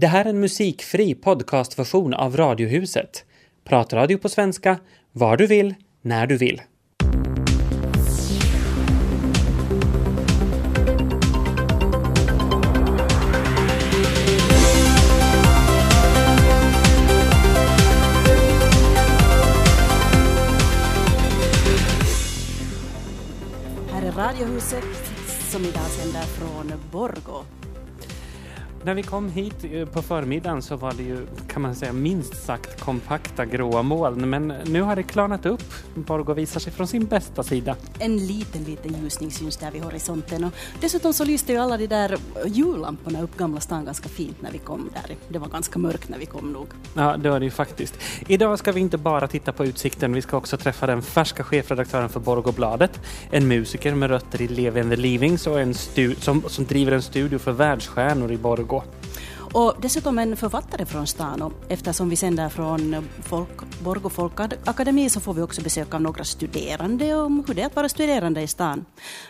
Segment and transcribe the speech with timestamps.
[0.00, 3.24] Det här är en musikfri podcastversion av Radiohuset.
[3.64, 4.78] Pratradio på svenska,
[5.12, 6.62] var du vill, när du vill.
[23.90, 24.84] Här är Radiohuset
[25.50, 27.59] som idag sänder från Borgå.
[28.84, 32.44] När vi kom hit eh, på förmiddagen så var det ju, kan man säga, minst
[32.44, 34.30] sagt kompakta gråa moln.
[34.30, 35.74] Men nu har det klarnat upp.
[35.94, 37.76] Borgå visar sig från sin bästa sida.
[37.98, 41.86] En liten, liten ljusning syns där vid horisonten och dessutom så lyste ju alla de
[41.86, 45.16] där jullamporna upp Gamla stan ganska fint när vi kom där.
[45.28, 46.66] Det var ganska mörkt när vi kom nog.
[46.94, 47.94] Ja, det var det ju faktiskt.
[48.26, 52.08] Idag ska vi inte bara titta på utsikten, vi ska också träffa den färska chefredaktören
[52.08, 57.02] för Borgåbladet, en musiker med rötter i Levande Livings och en som, som driver en
[57.02, 58.69] studio för världsstjärnor i Borgå.
[59.52, 65.20] Och dessutom en författare från stan och eftersom vi sänder från folk, Borgå Folkakademi så
[65.20, 68.46] får vi också besök av några studerande om hur det är att vara studerande i
[68.46, 68.84] stan.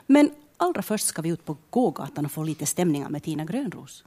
[0.06, 4.04] Men allra först ska vi ut på gågatan och få lite stämningar med Tina Grönros.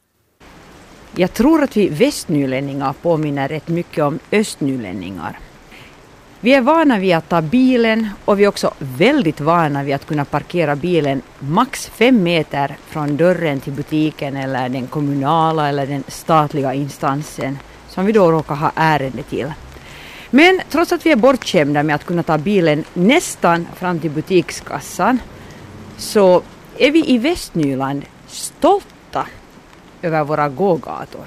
[1.15, 5.39] Jag tror att vi västnylänningar påminner rätt mycket om östnylänningar.
[6.43, 10.05] Vi är vana vid att ta bilen och vi är också väldigt vana vid att
[10.05, 16.03] kunna parkera bilen max fem meter från dörren till butiken eller den kommunala eller den
[16.07, 17.57] statliga instansen
[17.89, 19.53] som vi då råkar ha ärende till.
[20.29, 25.19] Men trots att vi är bortskämda med att kunna ta bilen nästan fram till butikskassan
[25.97, 26.41] så
[26.77, 29.27] är vi i Västnyland stolta
[30.01, 31.25] över våra gågator.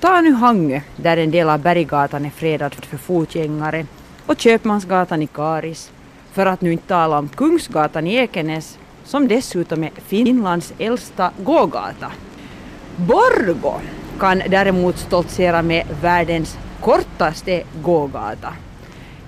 [0.00, 3.86] Ta nu Hangö, där en del av Berggatan är fredad för fotgängare,
[4.26, 5.90] och Köpmansgatan i Karis,
[6.32, 12.12] för att nu inte tala om Kungsgatan i Ekenäs, som dessutom är Finlands äldsta gågata.
[12.96, 13.80] Borgå
[14.20, 18.54] kan däremot stoltsera med världens kortaste gågata.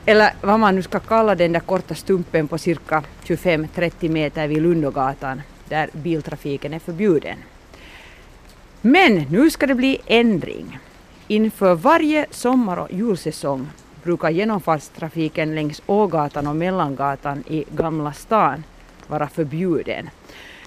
[0.07, 4.63] Eller vad man nu ska kalla den där korta stumpen på cirka 25-30 meter vid
[4.63, 7.39] Lundogatan, där biltrafiken är förbjuden.
[8.81, 10.79] Men nu ska det bli ändring.
[11.27, 13.67] Inför varje sommar och julsäsong
[14.03, 18.65] brukar genomfartstrafiken längs Ågatan och Mellangatan i Gamla stan
[19.07, 20.11] vara förbjuden.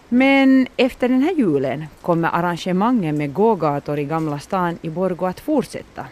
[0.09, 5.39] Men efter den här julen kommer arrangemangen med gågator i Gamla stan i Borgå att
[5.39, 6.05] fortsätta.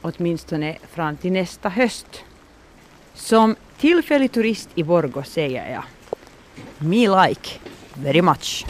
[0.00, 2.24] Åtminstone fram till nästa höst.
[3.14, 5.84] Som tillfällig turist i Borgå säger jag
[6.78, 7.50] Me like
[7.94, 8.66] very much.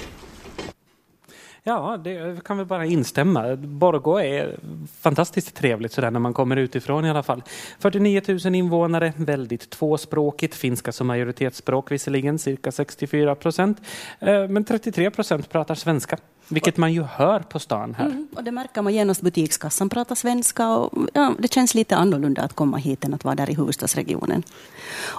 [1.68, 3.56] Ja, det kan vi bara instämma.
[3.56, 4.58] Borgå är
[5.00, 7.42] fantastiskt trevligt sådär när man kommer utifrån i alla fall.
[7.78, 13.80] 49 000 invånare, väldigt tvåspråkigt, finska som majoritetsspråk visserligen, cirka 64 procent.
[14.18, 16.16] Eh, Men 33 procent pratar svenska,
[16.48, 18.06] vilket man ju hör på stan här.
[18.06, 19.22] Mm, och det märker man genast.
[19.22, 23.34] Butikskassan pratar svenska och ja, det känns lite annorlunda att komma hit än att vara
[23.34, 24.42] där i huvudstadsregionen.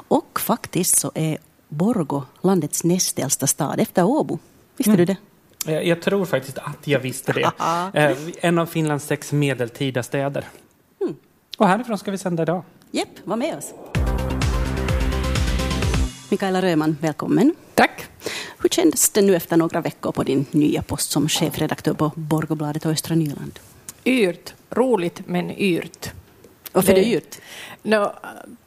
[0.07, 4.39] Och faktiskt så är Borgå landets näst äldsta stad efter Åbo.
[4.77, 5.17] Visste du det?
[5.65, 7.51] Jag, jag tror faktiskt att jag visste det.
[7.93, 10.45] Eh, En av Finlands sex medeltida städer.
[11.57, 12.63] Och härifrån ska vi sända idag.
[12.91, 13.73] Jepp, var med oss.
[16.29, 17.55] Mikaela Röman, välkommen.
[17.73, 18.05] Tack.
[18.59, 22.85] Hur kändes det nu efter några veckor på din nya post som chefredaktör på Borgåbladet
[22.85, 23.59] och Östra Nyland?
[24.05, 24.53] Yrt.
[24.69, 26.11] Roligt, men yrt.
[26.71, 27.39] Varför är det Det- dyrt?
[27.83, 28.11] No,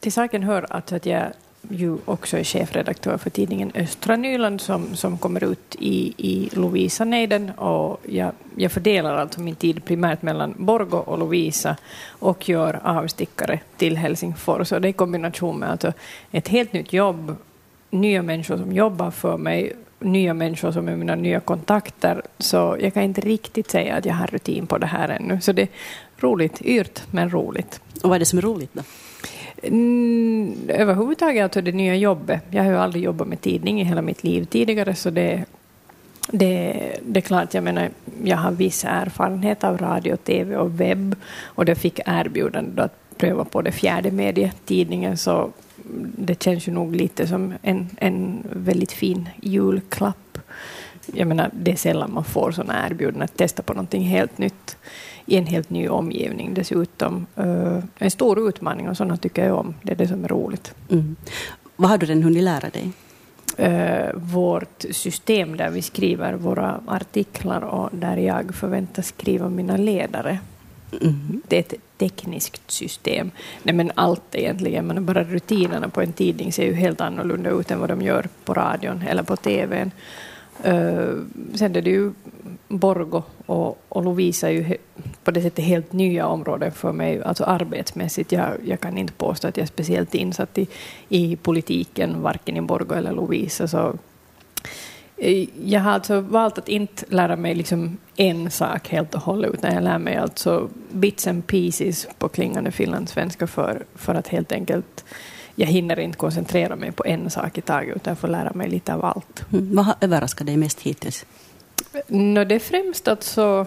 [0.01, 1.33] till saken hör alltså att jag
[1.69, 7.51] ju också är chefredaktör för tidningen Östra Nyland som, som kommer ut i, i Lovisa-nejden
[7.51, 11.77] och jag, jag fördelar alltså min tid primärt mellan Borgå och Lovisa
[12.09, 14.73] och gör avstickare till Helsingfors.
[14.73, 15.93] Och det är i kombination med alltså
[16.31, 17.37] ett helt nytt jobb,
[17.91, 22.23] nya människor som jobbar för mig, nya människor som är mina nya kontakter.
[22.39, 25.41] Så jag kan inte riktigt säga att jag har rutin på det här ännu.
[25.41, 25.69] Så det är
[26.17, 27.81] roligt, yrt men roligt.
[28.03, 28.83] Och vad är det som är roligt då?
[29.63, 32.43] Mm, överhuvudtaget alltså det nya jobbet.
[32.51, 35.45] Jag har ju aldrig jobbat med tidning i hela mitt liv tidigare så det,
[36.31, 37.91] det, det är klart, jag menar,
[38.25, 43.45] jag har viss erfarenhet av radio, tv och webb och jag fick erbjudande att pröva
[43.45, 45.51] på det fjärde medietidningen så
[46.19, 50.39] det känns ju nog lite som en, en väldigt fin julklapp.
[51.15, 54.77] Jag menar, det är sällan man får sådana erbjudanden att testa på någonting helt nytt
[55.33, 57.27] i en helt ny omgivning dessutom.
[57.39, 59.75] Uh, en stor utmaning och sådana tycker jag om.
[59.83, 60.75] Det är det som är roligt.
[60.91, 61.17] Mm.
[61.77, 62.93] Vad har du redan hunnit lära dig?
[63.61, 70.39] Uh, vårt system där vi skriver våra artiklar och där jag förväntas skriva mina ledare.
[71.03, 71.43] Mm.
[71.49, 73.31] Det är ett tekniskt system.
[73.63, 77.71] Nej, men allt egentligen, men bara rutinerna på en tidning ser ju helt annorlunda ut
[77.71, 79.91] än vad de gör på radion eller på tvn.
[81.55, 82.13] Sen är det ju
[82.69, 84.77] Borgo och, och Lovisa är ju
[85.25, 88.33] på det sättet helt nya områden för mig, alltså arbetsmässigt.
[88.33, 90.69] Jag, jag kan inte påstå att jag är speciellt insatt i,
[91.09, 93.69] i politiken, varken i Borgo eller Lovisa.
[93.69, 93.99] Så
[95.65, 99.75] jag har alltså valt att inte lära mig liksom en sak helt och hållet, utan
[99.75, 105.05] jag lär mig alltså bits and pieces på klingande finlandssvenska för, för att helt enkelt
[105.55, 108.69] jag hinner inte koncentrera mig på en sak i taget, utan jag får lära mig
[108.69, 109.45] lite av allt.
[109.53, 109.75] Mm.
[109.77, 111.27] Vad har överraskat dig mest hittills?
[112.07, 113.67] No, det är främst alltså,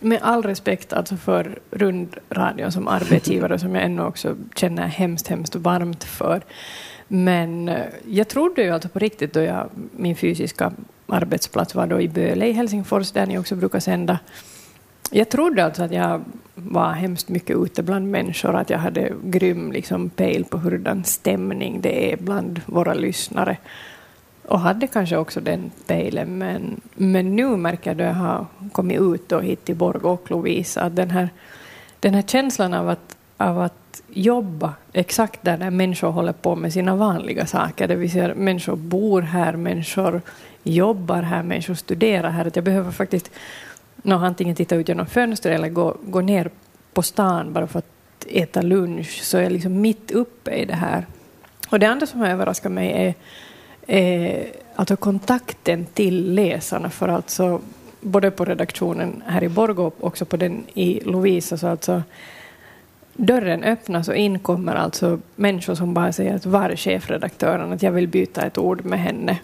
[0.00, 5.56] med all respekt alltså för rundradion som arbetsgivare, som jag ännu också känner hemskt, hemskt
[5.56, 6.42] varmt för.
[7.08, 10.72] Men eh, jag trodde ju alltså på riktigt då jag, min fysiska
[11.06, 14.18] arbetsplats var då i Böle i Helsingfors, där ni också brukar sända.
[15.14, 16.24] Jag trodde alltså att jag
[16.54, 21.80] var hemskt mycket ute bland människor, att jag hade grym liksom, pejl på hurdan stämning
[21.80, 23.56] det är bland våra lyssnare.
[24.48, 29.00] Och hade kanske också den pejlen, men, men nu märker jag då jag har kommit
[29.00, 31.28] ut och hit till Borg och Lovisa att den här,
[32.00, 36.72] den här känslan av att, av att jobba exakt där, där människor håller på med
[36.72, 40.20] sina vanliga saker, det vill säga människor bor här, människor
[40.62, 43.30] jobbar här, människor studerar här, att jag behöver faktiskt
[44.02, 46.50] no, antingen titta ut genom fönstret eller gå, gå ner
[46.92, 50.74] på stan bara för att äta lunch, så är jag liksom mitt uppe i det
[50.74, 51.06] här.
[51.68, 53.14] Och det andra som har överraskat mig är
[53.86, 56.90] är alltså kontakten till läsarna.
[56.90, 57.60] För alltså,
[58.00, 62.02] både på redaktionen här i Borgå och också på den i Lovisa, så alltså
[63.14, 67.82] dörren öppnas och in kommer alltså människor som bara säger att var är chefredaktören, att
[67.82, 69.38] jag vill byta ett ord med henne.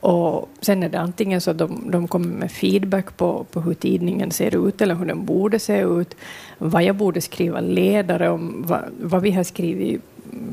[0.00, 3.74] Och sen är det antingen så att de, de kommer med feedback på, på hur
[3.74, 6.16] tidningen ser ut eller hur den borde se ut,
[6.58, 10.02] vad jag borde skriva ledare om, vad, vad vi har skrivit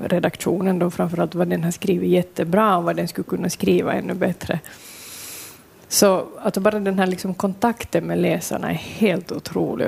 [0.04, 4.14] redaktionen då framförallt vad den har skrivit jättebra och vad den skulle kunna skriva ännu
[4.14, 4.60] bättre.
[5.90, 9.88] Så alltså bara den här liksom kontakten med läsarna är helt otrolig.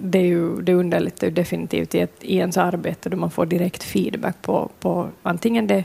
[0.00, 3.46] Det, är ju, det underlättar ju definitivt i, ett, i ens arbete då man får
[3.46, 5.84] direkt feedback på, på antingen det,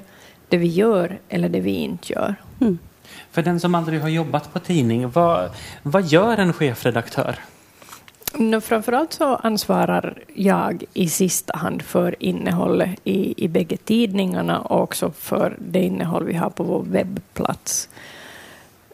[0.50, 2.36] det vi gör eller det vi inte gör.
[2.64, 2.78] Mm.
[3.32, 5.50] För den som aldrig har jobbat på tidning, vad,
[5.84, 7.36] vad gör en chefredaktör?
[8.34, 14.82] No, framförallt så ansvarar jag i sista hand för innehållet i, i bägge tidningarna och
[14.82, 17.90] också för det innehåll vi har på vår webbplats.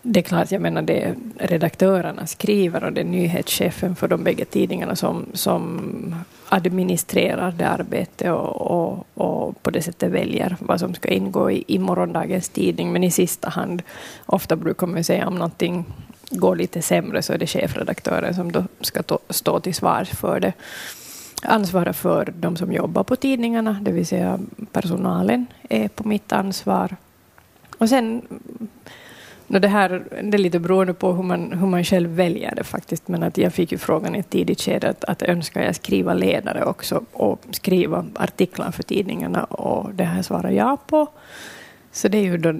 [0.01, 4.45] Det är klart, jag menar det redaktörerna skriver och det är nyhetschefen för de bägge
[4.45, 6.15] tidningarna som, som
[6.49, 11.63] administrerar det arbetet och, och, och, på det sättet väljer vad som ska ingå i,
[11.67, 12.91] i morgondagens tidning.
[12.91, 13.81] Men i sista hand,
[14.25, 15.85] ofta brukar man säga om någonting
[16.29, 20.53] går lite sämre så är det chefredaktören som då ska stå till svars för det.
[21.43, 24.39] Ansvara för de som jobbar på tidningarna, det vill säga
[24.71, 26.95] personalen är på mitt ansvar.
[27.77, 28.21] Och sen,
[29.49, 33.07] det här det är lite beroende på hur man, hur man själv väljer det faktiskt,
[33.07, 36.13] men att jag fick ju frågan i ett tidigt skede att, att önskar jag skriva
[36.13, 41.07] ledare också och skriva artiklar för tidningarna och det här svarar jag på.
[41.91, 42.55] Så det är ju då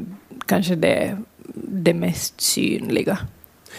[0.45, 1.17] kanske det,
[1.55, 3.17] det mest synliga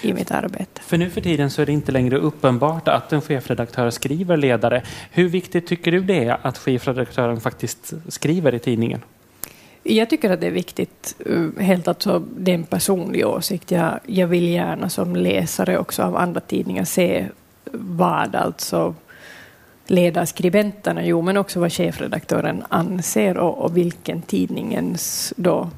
[0.02, 0.80] i mitt arbete.
[0.82, 4.82] För nu för tiden så är det inte längre uppenbart att en chefredaktör skriver ledare.
[5.10, 9.00] Hur viktigt tycker du det är att chefredaktören faktiskt skriver i tidningen?
[9.82, 13.71] Jag tycker att det är viktigt, eh, helt alltså, det är en personlig åsikt.
[13.71, 17.27] Jag, jag vill gärna som läsare också av andra tidningar se
[17.73, 18.94] vad alltså
[19.87, 25.70] ledarskribenterna, jo men också vad chefredaktören anser och, och vilken tidningens då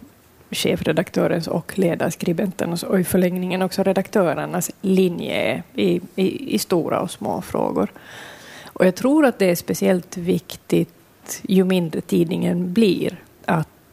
[0.50, 7.42] chefredaktörens och ledarskribenternas och i förlängningen också redaktörernas linje i, i, i stora och små
[7.42, 7.92] frågor.
[8.66, 10.88] Och jag tror att det är speciellt viktigt
[11.42, 13.18] ju mindre tidningen blir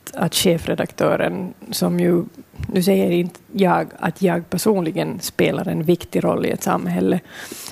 [0.10, 2.24] att, att chefredaktören, som ju,
[2.68, 7.20] nu säger inte jag att jag personligen spelar en viktig roll i ett samhälle,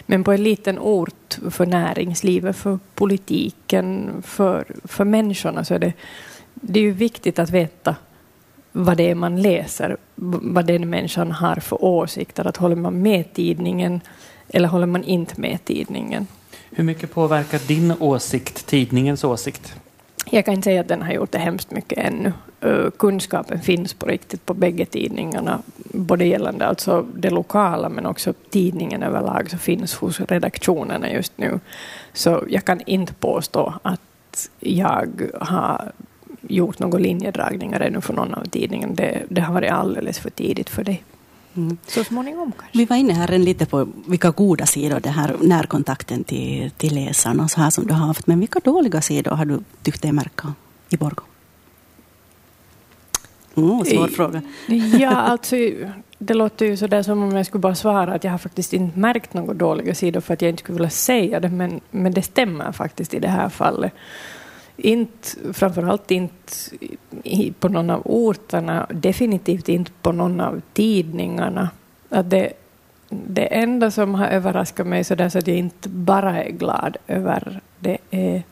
[0.06, 5.94] men på en liten ort för näringslivet, för politiken, för, för människorna så är det,
[6.54, 7.96] det är ju viktigt att veta
[8.72, 12.48] vad det är man läser, vad den människan har för åsikter.
[12.48, 14.02] Att håller man med tidningen
[14.50, 16.28] eller håller man inte med tidningen?
[16.70, 19.76] Hur mycket påverkar din åsikt tidningens åsikt?
[20.32, 22.34] Jag kan inte säga att den har gjort det hemskt mycket ännu.
[22.98, 25.60] Kunskapen finns på riktigt på bägge tidningarna,
[25.94, 31.60] både gällande alltså det lokala men också tidningen överlag så finns hos redaktionerna just nu.
[32.14, 35.92] Så jag kan inte påstå att jag har
[36.42, 38.94] gjort några linjedragningar ännu för någon av tidningarna.
[38.94, 40.98] Det, det har varit alldeles för tidigt för det.
[41.58, 41.78] Mm.
[41.88, 42.78] Så småningom kanske.
[42.78, 47.48] Vi var inne här lite på vilka goda sidor det här närkontakten till, till läsarna
[47.48, 48.28] så här som du har haft.
[48.28, 50.54] Men vilka dåliga sidor har du tyckt dig märka
[50.90, 51.24] i Borgå?
[53.56, 54.42] Mm, svår fråga.
[55.00, 55.56] Ja, alltså,
[56.18, 59.00] det låter ju sådär som om jag skulle bara svara att jag har faktiskt inte
[59.00, 62.22] märkt några dåliga sidor för att jag inte skulle vilja säga det, men, men det
[62.22, 63.94] stämmer faktiskt i det här fallet.
[64.78, 66.54] Inte, framförallt inte
[67.60, 71.70] på någon av orterna, definitivt inte på någon av tidningarna.
[72.10, 72.54] Att det,
[73.10, 76.98] det enda som har överraskat mig så, där så att jag inte bara är glad
[77.08, 78.44] över det är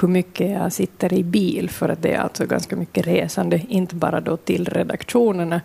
[0.00, 3.94] hur mycket jag sitter i bil, för att det är alltså ganska mycket resande, inte
[3.94, 5.60] bara då till redaktionerna,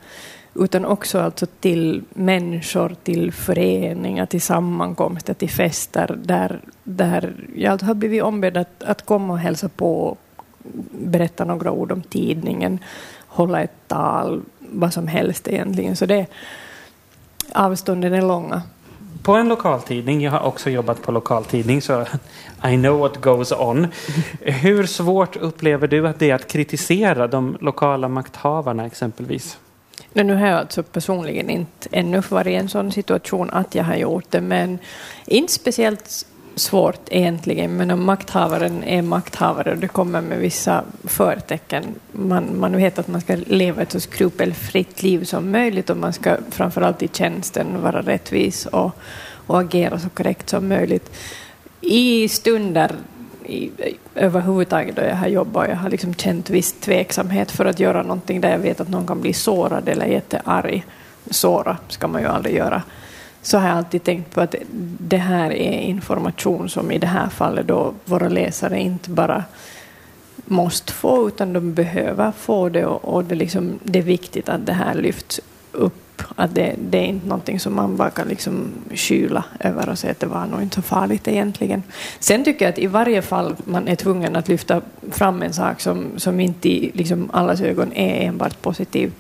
[0.56, 7.94] utan också alltså till människor, till föreningar, till sammankomster, till fester, där, där jag har
[7.94, 10.18] blivit ombedd att, att komma och hälsa på,
[10.92, 12.80] berätta några ord om tidningen,
[13.28, 15.96] hålla ett tal, vad som helst egentligen.
[15.96, 16.26] Så det,
[17.54, 18.62] avstånden är långa
[19.24, 20.22] på en lokaltidning.
[20.22, 22.02] Jag har också jobbat på lokaltidning så
[22.66, 23.88] I know what goes on.
[24.40, 29.58] Hur svårt upplever du att det är att kritisera de lokala makthavarna exempelvis?
[30.14, 33.96] Nu har jag alltså personligen inte ännu varit i en sån situation att jag har
[33.96, 34.80] gjort det, men
[35.26, 41.84] inte speciellt svårt egentligen, men om makthavaren är makthavare och det kommer med vissa förtecken.
[42.12, 46.14] Man, man vet att man ska leva ett så skrupelfritt liv som möjligt och man
[46.14, 48.92] ska framförallt i tjänsten vara rättvis och,
[49.48, 51.12] och agera så korrekt som möjligt.
[51.82, 52.92] I stunder
[53.46, 53.72] i,
[54.16, 58.04] överhuvudtaget då jag har jobbat och jag har liksom känt viss tveksamhet för att göra
[58.04, 60.86] någonting där jag vet att någon kan bli sårad eller jättearg.
[61.30, 62.84] Såra ska man ju aldrig göra
[63.44, 64.56] så har jag alltid tänkt på att
[65.00, 69.44] det här är information som i det här fallet då våra läsare inte bara
[70.46, 74.66] måste få, utan de behöver få det och, och det, liksom, det är viktigt att
[74.66, 76.13] det här lyfts upp.
[76.36, 80.12] Att det, det är inte någonting som man bara kan liksom kyla över och säga
[80.12, 81.84] att det var nog inte så farligt egentligen.
[82.20, 85.82] Sen tycker jag att i varje fall man är tvungen att lyfta fram en sak
[85.82, 89.12] som, som inte i liksom allas ögon är enbart positiv,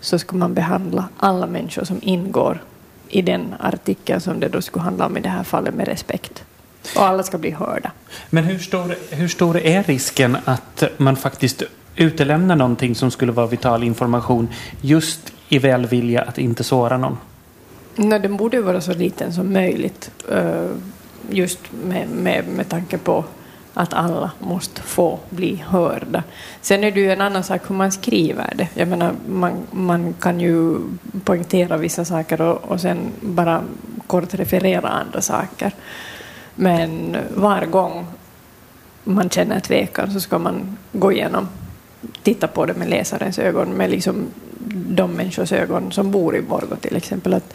[0.00, 2.62] så ska man behandla alla människor som ingår
[3.08, 6.44] i den artikeln som det då skulle handla om i det här fallet med respekt.
[6.96, 7.92] Och alla ska bli hörda.
[8.30, 11.62] Men hur stor, hur stor är risken att man faktiskt
[11.96, 14.48] utelämnar någonting som skulle vara vital information
[14.80, 17.18] just i välvilja att inte såra någon?
[17.96, 20.10] Nej, den borde vara så liten som möjligt.
[20.30, 20.70] Eh,
[21.30, 23.24] just med, med, med tanke på
[23.74, 26.22] att alla måste få bli hörda.
[26.60, 28.68] Sen är det ju en annan sak hur man skriver det.
[28.74, 30.78] Jag menar, man, man kan ju
[31.24, 33.62] poängtera vissa saker och, och sen bara
[34.06, 35.72] kort referera andra saker.
[36.54, 38.06] Men var gång
[39.04, 41.48] man känner tvekan så ska man gå igenom,
[42.22, 44.26] titta på det med läsarens ögon, med liksom
[44.88, 47.34] de människors ögon som bor i Borgå till exempel.
[47.34, 47.54] Att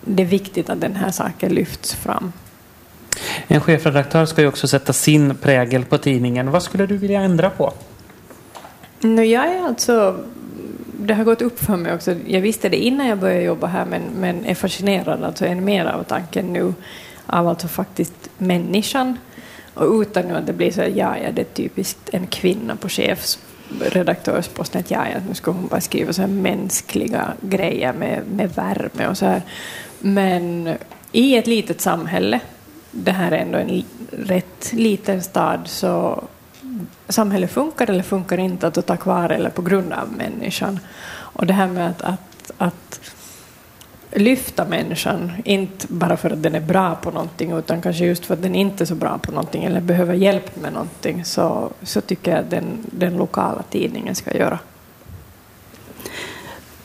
[0.00, 2.32] det är viktigt att den här saken lyfts fram.
[3.46, 6.50] En chefredaktör ska ju också sätta sin prägel på tidningen.
[6.50, 7.72] Vad skulle du vilja ändra på?
[9.00, 10.24] No, jag är alltså,
[11.00, 12.14] det har gått upp för mig också.
[12.26, 15.84] Jag visste det innan jag började jobba här men, men är fascinerad alltså än mer
[15.84, 16.74] av tanken nu
[17.26, 19.18] av alltså faktiskt människan.
[19.74, 22.76] Och utan nu att det blir så att ja, ja, det är typiskt en kvinna
[22.76, 22.88] på
[23.80, 28.54] Redaktörsposten att ja, ja, nu skulle hon bara skriva så här mänskliga grejer med, med
[28.54, 29.42] värme och så här.
[29.98, 30.74] Men
[31.12, 32.40] i ett litet samhälle
[32.90, 36.24] det här är ändå en rätt liten stad så
[37.08, 40.80] samhället funkar eller funkar inte att ta kvar eller på grund av människan.
[41.10, 43.00] Och det här med att, att, att
[44.12, 48.34] lyfta människan, inte bara för att den är bra på någonting utan kanske just för
[48.34, 52.00] att den inte är så bra på någonting eller behöver hjälp med någonting så, så
[52.00, 54.58] tycker jag att den, den lokala tidningen ska göra.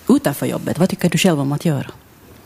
[0.10, 1.91] Utanför jobbet, vad tycker du själv om att göra?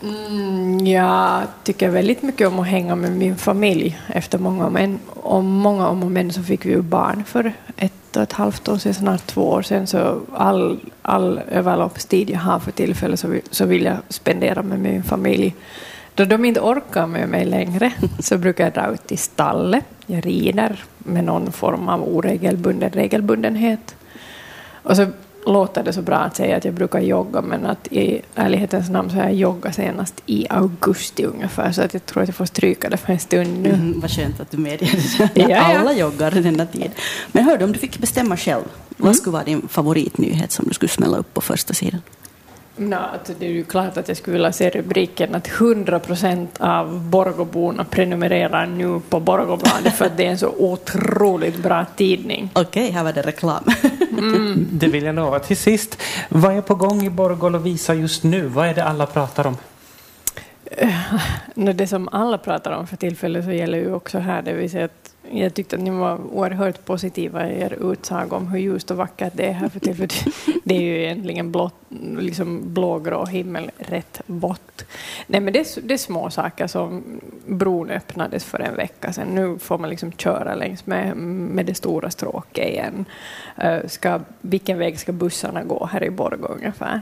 [0.04, 4.00] Mm, jag tycker väldigt mycket om att hänga med min familj.
[4.08, 7.54] Efter många om, en, om många om och men så fick vi ju barn för
[7.78, 9.88] ett och ett halvt år sedan, snart två år sedan.
[9.88, 15.04] Så all, all överloppstid jag har för tillfället så, så vill jag spendera med min
[15.04, 15.56] familj.
[16.16, 19.86] Då de inte orkar med mig längre så brukar jag dra ut i stallet.
[20.06, 23.96] Jag rider med någon form av oregelbunden regelbundenhet.
[24.84, 25.08] Och så
[25.46, 29.10] låter det så bra att säga att jag brukar jogga, men att i ärlighetens namn
[29.10, 32.46] så har jag joggat senast i augusti ungefär, så att jag tror att jag får
[32.46, 33.70] stryka det för en stund nu.
[33.70, 34.92] Mm, vad skönt att du medger
[35.34, 35.42] det.
[35.50, 36.92] ja, Alla joggar denna tid.
[37.32, 38.72] Men hör du, om du fick bestämma själv, mm.
[38.98, 42.02] vad skulle vara din favoritnyhet som du skulle smälla upp på första sidan?
[42.76, 46.62] No, alltså det är ju klart att jag skulle vilja se rubriken att 100 procent
[46.62, 52.50] av Borgåborna prenumererar nu på Borgåbladet för att det är en så otroligt bra tidning.
[52.54, 53.64] Okej, okay, här var det reklam.
[54.20, 54.68] Mm.
[54.72, 55.40] Det vill jag lova.
[55.40, 55.98] Till sist,
[56.30, 58.48] vad är på gång i Borgå och Visa just nu?
[58.48, 59.58] Vad är det alla pratar om?
[60.78, 64.72] Äh, det som alla pratar om för tillfället så gäller ju också här, det vill
[64.72, 68.92] säga att jag tyckte att ni var oerhört positiva i er utsaga om hur ljust
[68.92, 70.14] och vackert det är här för tillfället.
[70.64, 71.72] Det är ju egentligen blå,
[72.20, 74.86] liksom blågrå himmel, rätt vått.
[75.28, 77.04] Nej, men det är, det är små saker som
[77.46, 79.28] bron öppnades för en vecka sedan.
[79.28, 83.06] Nu får man liksom köra längs med, med det stora stråket igen.
[83.58, 87.02] Äh, ska, vilken väg ska bussarna gå här i Borgå ungefär?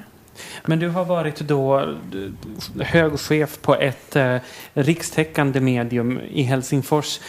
[0.65, 4.37] Men du har varit då eh, hög chef på ett eh,
[4.73, 7.19] rikstäckande medium i Helsingfors.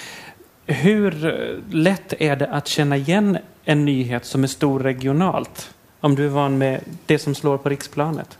[0.67, 5.75] Hur eh, lätt är det att känna igen en nyhet som är stor regionalt?
[6.01, 8.39] Om du är van med det som slår på riksplanet?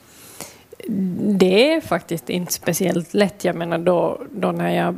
[1.19, 3.45] Det är faktiskt inte speciellt lätt.
[3.45, 4.97] Jag menar då, då när jag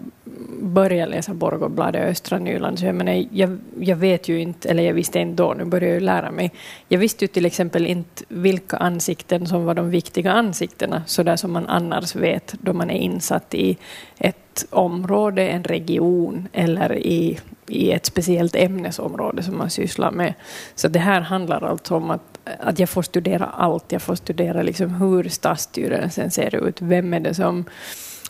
[0.61, 4.83] började läsa Borgåbladet och Östra Nyland, så jag, menar, jag, jag vet ju inte, eller
[4.83, 6.53] jag visste inte då, nu börjar jag ju lära mig.
[6.89, 11.37] Jag visste ju till exempel inte vilka ansikten som var de viktiga ansiktena, så där
[11.37, 13.77] som man annars vet då man är insatt i
[14.19, 20.35] ett område, en region eller i, i ett speciellt ämnesområde som man sysslar med.
[20.75, 23.93] Så det här handlar alltså om att att jag får studera allt.
[23.93, 26.83] Jag får studera liksom hur stadsstyrelsen ser ut.
[26.83, 27.65] Vem är det som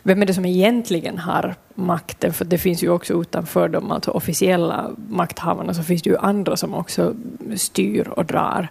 [0.02, 2.32] vem är det som egentligen har makten?
[2.32, 6.56] För det finns ju också utanför de alltså officiella makthavarna så finns det ju andra
[6.56, 7.14] som också
[7.56, 8.68] styr och drar.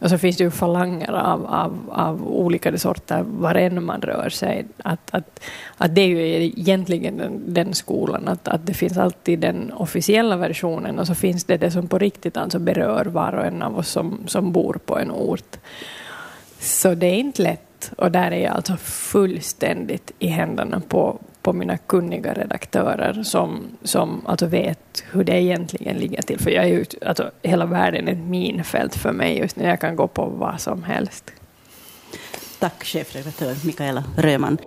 [0.00, 4.28] Och så finns det ju falanger av, av, av olika sorter var än man rör
[4.28, 4.66] sig.
[4.78, 5.40] Att, att,
[5.76, 10.36] att det är ju egentligen den, den skolan, att, att det finns alltid den officiella
[10.36, 13.78] versionen och så finns det det som på riktigt alltså berör var och en av
[13.78, 15.56] oss som, som bor på en ort.
[16.60, 21.52] Så det är inte lätt och där är jag alltså fullständigt i händerna på, på
[21.52, 26.38] mina kunniga redaktörer som, som alltså vet hur det egentligen ligger till.
[26.38, 29.64] För jag är ju, alltså, hela världen är ett minfält för mig just nu.
[29.64, 31.32] Jag kan gå på vad som helst.
[32.58, 34.58] Tack chefredaktör Mikaela Röman.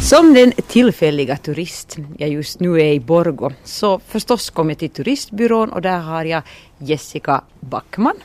[0.00, 4.90] Som den tillfälliga turist jag just nu är i Borgo så förstås kom jag till
[4.90, 6.42] turistbyrån och där har jag
[6.78, 8.16] Jessica Backman.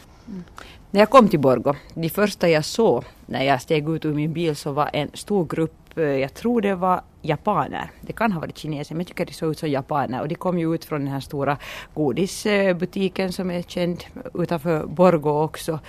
[0.96, 4.34] När jag kom till Borgo, det första jag såg när jag steg ut ur min
[4.34, 7.92] bil så var en stor grupp, eh, jag tror det var japaner.
[8.02, 10.36] Det kan ha varit kineser men jag tycker det såg ut som japaner och de
[10.36, 11.58] kom ju ut från den här stora
[11.94, 15.80] godisbutiken som är känd utanför Borgo också.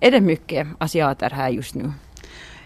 [0.00, 1.92] Är det mycket asiater här just nu?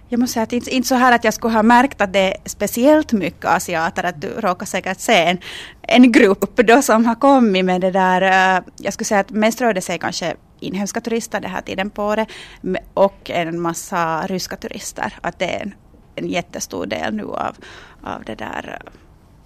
[0.09, 2.21] Jag måste säga att inte, inte så här att jag skulle ha märkt att det
[2.21, 5.39] är speciellt mycket asiater, att du råkar säkert se en,
[5.83, 9.61] en grupp då som har kommit med det där, eh, jag skulle säga att mest
[9.61, 12.29] rör det sig kanske inhemska turister den här tiden på året
[12.95, 15.13] och en massa ryska turister.
[15.21, 15.75] Att det är en,
[16.15, 17.57] en jättestor del nu av,
[18.03, 18.79] av, det där,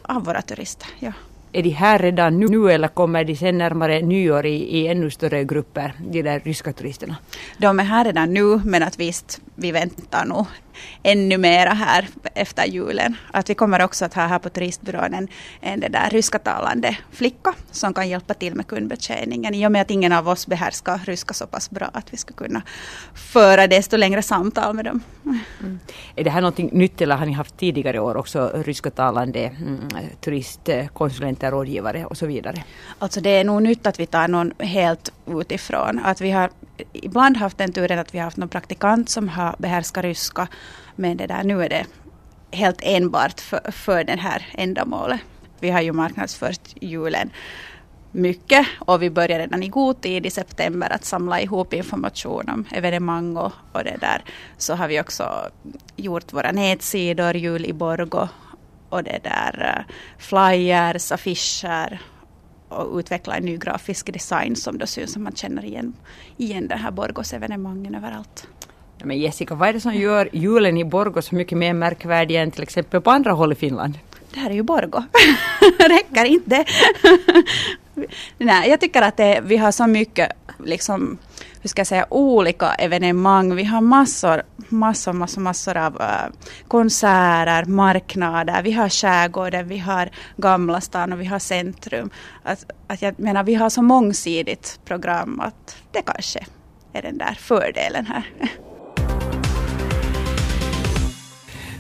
[0.03, 0.89] av våra turister.
[0.99, 1.13] Ja.
[1.53, 5.45] Är de här redan nu eller kommer de sen närmare nyår i, i ännu större
[5.45, 7.17] grupper, de där ryska turisterna?
[7.59, 10.47] De är här redan nu men att visst, vi väntar nog
[11.03, 13.17] ännu mera här efter julen.
[13.31, 15.29] Att vi kommer också att ha här på turistbyrån en,
[15.61, 20.13] en där ryskatalande flicka som kan hjälpa till med kundbetjäningen i och med att ingen
[20.13, 22.63] av oss behärskar ryska så pass bra att vi skulle kunna
[23.15, 25.01] föra desto längre samtal med dem.
[25.25, 25.81] Mm.
[26.17, 29.89] Är det här någonting nytt eller har ni haft tidigare år också ryskatalande mm,
[30.21, 32.65] turistkonsulenter, rådgivare och så vidare?
[32.99, 36.01] Alltså det är nog nytt att vi tar någon helt utifrån.
[36.05, 36.51] Att vi har
[36.93, 40.49] ibland haft den turen att vi har haft någon praktikant som har behärskat ryska.
[40.97, 41.87] Men det där, nu är det
[42.51, 45.21] helt enbart för, för det här ändamålet.
[45.61, 47.31] Vi har ju marknadsfört julen
[48.13, 52.65] mycket och vi börjar redan i god tid i september att samla ihop information om
[52.73, 54.25] evenemang och, och det där.
[54.59, 55.51] Så har vi också
[55.97, 58.29] gjort våra nätsidor, Jul i Borgo
[58.89, 62.01] och det där eh, flyers, affischer
[62.73, 65.93] och utveckla en ny grafisk design som då syns som man känner igen,
[66.37, 68.47] igen den här Borgos evenemangen överallt.
[69.05, 72.51] Men Jessica, vad är det som gör julen i Borgå så mycket mer märkvärdig än
[72.51, 73.99] till exempel på andra håll i Finland?
[74.35, 75.05] Det här är ju Borgå.
[75.79, 76.65] Räcker inte?
[78.39, 80.33] Nej, jag tycker att det, vi har så mycket
[80.65, 81.19] liksom,
[81.63, 83.55] hur ska jag säga, olika evenemang.
[83.55, 86.35] Vi har massor, massor, massor, massor av uh,
[86.69, 88.63] konserter, marknader.
[88.63, 92.11] Vi har skärgården, vi har Gamla stan och vi har centrum.
[92.43, 96.47] Att, att jag menar, vi har så mångsidigt program att det kanske
[96.93, 98.27] är den där fördelen här.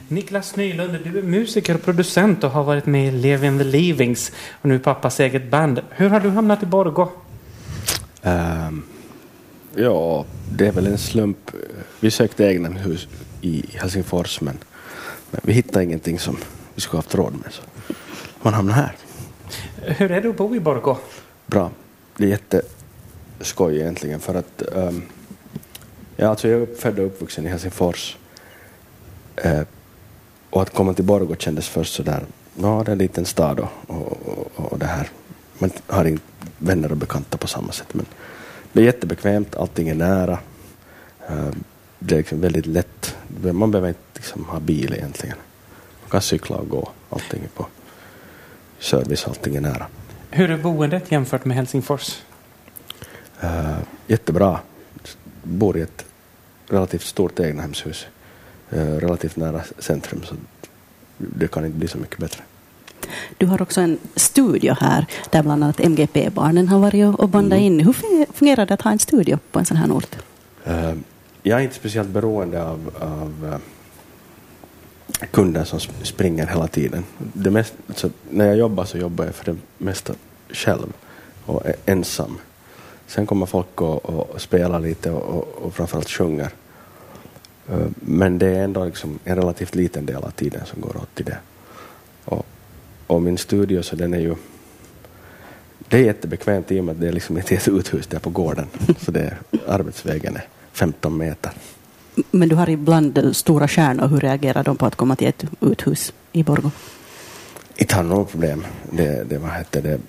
[0.08, 4.32] Niklas Nylund, du är musiker och producent och har varit med i Levin the Leavings
[4.52, 5.80] och nu pappas eget band.
[5.90, 7.10] Hur har du hamnat i Borgå?
[8.22, 8.84] Um,
[9.74, 11.50] ja, det är väl en slump.
[12.00, 13.08] Vi sökte egna hus
[13.40, 14.58] i Helsingfors men,
[15.30, 16.36] men vi hittade ingenting som
[16.74, 17.52] vi skulle haft råd med.
[17.52, 17.62] Så
[18.42, 18.96] man hamnar här.
[19.76, 20.98] Hur är det att bo i Borgå?
[21.46, 21.70] Bra.
[22.16, 25.02] Det är jätteskoj egentligen för att um,
[26.16, 28.16] ja, alltså jag är född och uppvuxen i Helsingfors.
[29.44, 29.62] Uh,
[30.50, 33.68] och att komma till Borgå kändes först sådär, ja det är en liten stad och,
[33.86, 34.18] och,
[34.56, 35.10] och, och det här.
[35.58, 36.24] Man har inte
[36.58, 37.94] vänner och bekanta på samma sätt.
[37.94, 38.06] Men
[38.72, 40.38] det är jättebekvämt, allting är nära.
[41.30, 41.50] Uh,
[41.98, 43.16] det är liksom väldigt lätt.
[43.52, 45.36] Man behöver inte liksom ha bil egentligen.
[46.00, 46.90] Man kan cykla och gå.
[47.10, 47.66] Allting är på
[48.78, 49.86] service, allting är nära.
[50.30, 52.22] Hur är boendet jämfört med Helsingfors?
[53.44, 54.60] Uh, jättebra.
[55.42, 56.04] Bor i ett
[56.68, 58.06] relativt stort egnahemshus.
[58.72, 60.34] Uh, relativt nära centrum så
[61.18, 62.42] det kan inte bli så mycket bättre.
[63.38, 67.72] Du har också en studio här där bland annat MGP-barnen har varit och bandat mm.
[67.72, 67.80] in.
[67.80, 67.92] Hur
[68.32, 70.16] fungerar det att ha en studio på en sån här ort?
[70.68, 70.92] Uh,
[71.42, 73.60] jag är inte speciellt beroende av, av
[75.20, 77.04] uh, kunder som springer hela tiden.
[77.18, 80.14] Det mest, alltså, när jag jobbar så jobbar jag för det mesta
[80.50, 80.92] själv
[81.46, 82.38] och ensam.
[83.06, 86.50] Sen kommer folk och, och spelar lite och, och, och framförallt sjunger.
[87.72, 91.14] Uh, men det är ändå liksom en relativt liten del av tiden som går åt
[91.14, 91.38] till det.
[93.06, 94.34] Och, min studio så den är ju
[95.88, 98.66] det är jättebekvämt i och med att det är liksom ett uthus där på gården.
[98.98, 99.36] Så det,
[99.66, 101.52] arbetsvägen är 15 meter.
[102.30, 104.06] Men du har ibland stora stjärnor.
[104.06, 106.70] Hur reagerar de på att komma till ett uthus i Borgå?
[107.76, 108.64] Inte har något problem.
[108.90, 110.00] Det, det, vad heter det?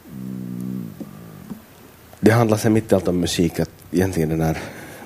[2.24, 3.60] det handlar sen mitt i allt om musik.
[3.60, 4.58] Att egentligen den där,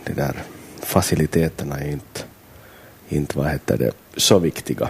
[0.05, 0.35] de där
[0.79, 2.21] faciliteterna är inte,
[3.09, 4.89] inte vad heter det, så viktiga.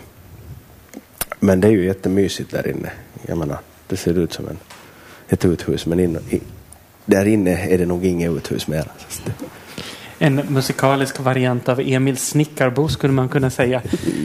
[1.40, 2.92] Men det är ju jättemysigt där inne.
[3.26, 4.58] Jag menar, det ser ut som en,
[5.30, 6.42] ett uthus men in, i,
[7.06, 8.86] där inne är det nog inget uthus mer.
[10.20, 13.82] En musikalisk variant av Emil Snickarbo skulle man kunna säga.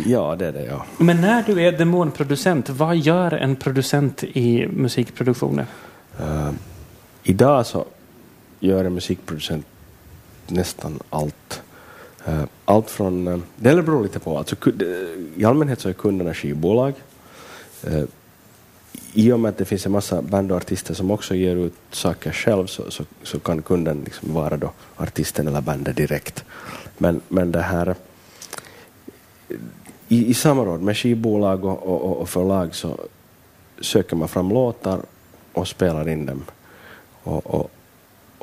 [0.06, 0.86] Ja, det är det ja.
[0.98, 5.66] Men när du är demonproducent, vad gör en producent i musikproduktioner?
[6.20, 6.50] Uh,
[7.22, 7.86] idag så
[8.60, 9.66] gör en musikproducent
[10.46, 11.62] nästan allt.
[12.26, 14.56] Eh, allt från, eh, det beror lite på, alltså,
[15.36, 16.94] i allmänhet så är kunderna skivbolag.
[17.82, 18.04] Eh,
[19.12, 21.74] I och med att det finns en massa band och artister som också ger ut
[21.90, 26.44] saker själv så, så, så kan kunden liksom vara då artisten eller bandet direkt.
[26.98, 27.94] Men, men det här
[30.08, 32.98] i, i samråd med skivbolag och, och, och förlag så
[33.80, 35.00] söker man fram låtar
[35.52, 36.44] och spelar in dem
[37.22, 37.70] och, och,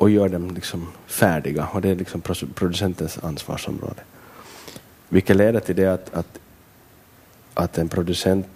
[0.00, 2.22] och gör dem liksom färdiga och det är liksom
[2.54, 4.02] producentens ansvarsområde.
[5.08, 6.38] Vilket leder till det att, att,
[7.54, 8.46] att en producent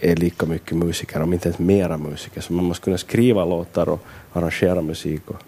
[0.00, 2.40] är lika mycket musiker, om inte ens mera musiker.
[2.40, 5.42] Så man måste kunna skriva låtar och arrangera musik och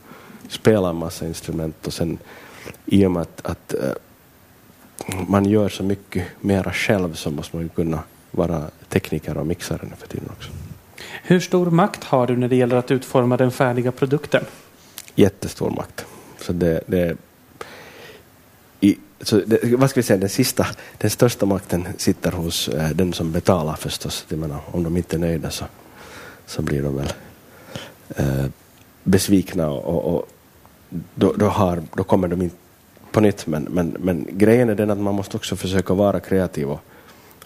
[0.48, 2.18] spela en massa instrument och sen
[2.86, 3.90] i och med att, att eh,
[5.28, 7.98] man gör så mycket mera själv så måste man ju kunna
[8.30, 10.50] vara tekniker och mixare nu för tiden också.
[11.22, 14.44] Hur stor makt har du när det gäller att utforma den färdiga produkten?
[15.14, 16.04] Jättestor makt.
[16.40, 17.16] Så det, det
[18.80, 20.66] i, så det, vad ska vi säga, den sista,
[20.98, 24.24] den största makten sitter hos eh, den som betalar förstås.
[24.28, 25.64] Jag menar, om de inte är nöjda så,
[26.46, 27.12] så blir de väl
[28.16, 28.46] eh,
[29.04, 30.28] besvikna och, och
[31.14, 32.56] då, då, har, då kommer de inte
[33.12, 33.46] på nytt.
[33.46, 36.80] Men, men, men grejen är den att man måste också försöka vara kreativ och,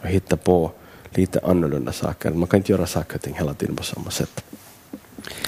[0.00, 0.70] och hitta på
[1.10, 2.30] lite annorlunda saker.
[2.30, 4.44] Man kan inte göra saker och ting hela tiden på samma sätt.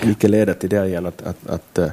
[0.02, 1.88] Vilket leder till det igen att, att, att äh,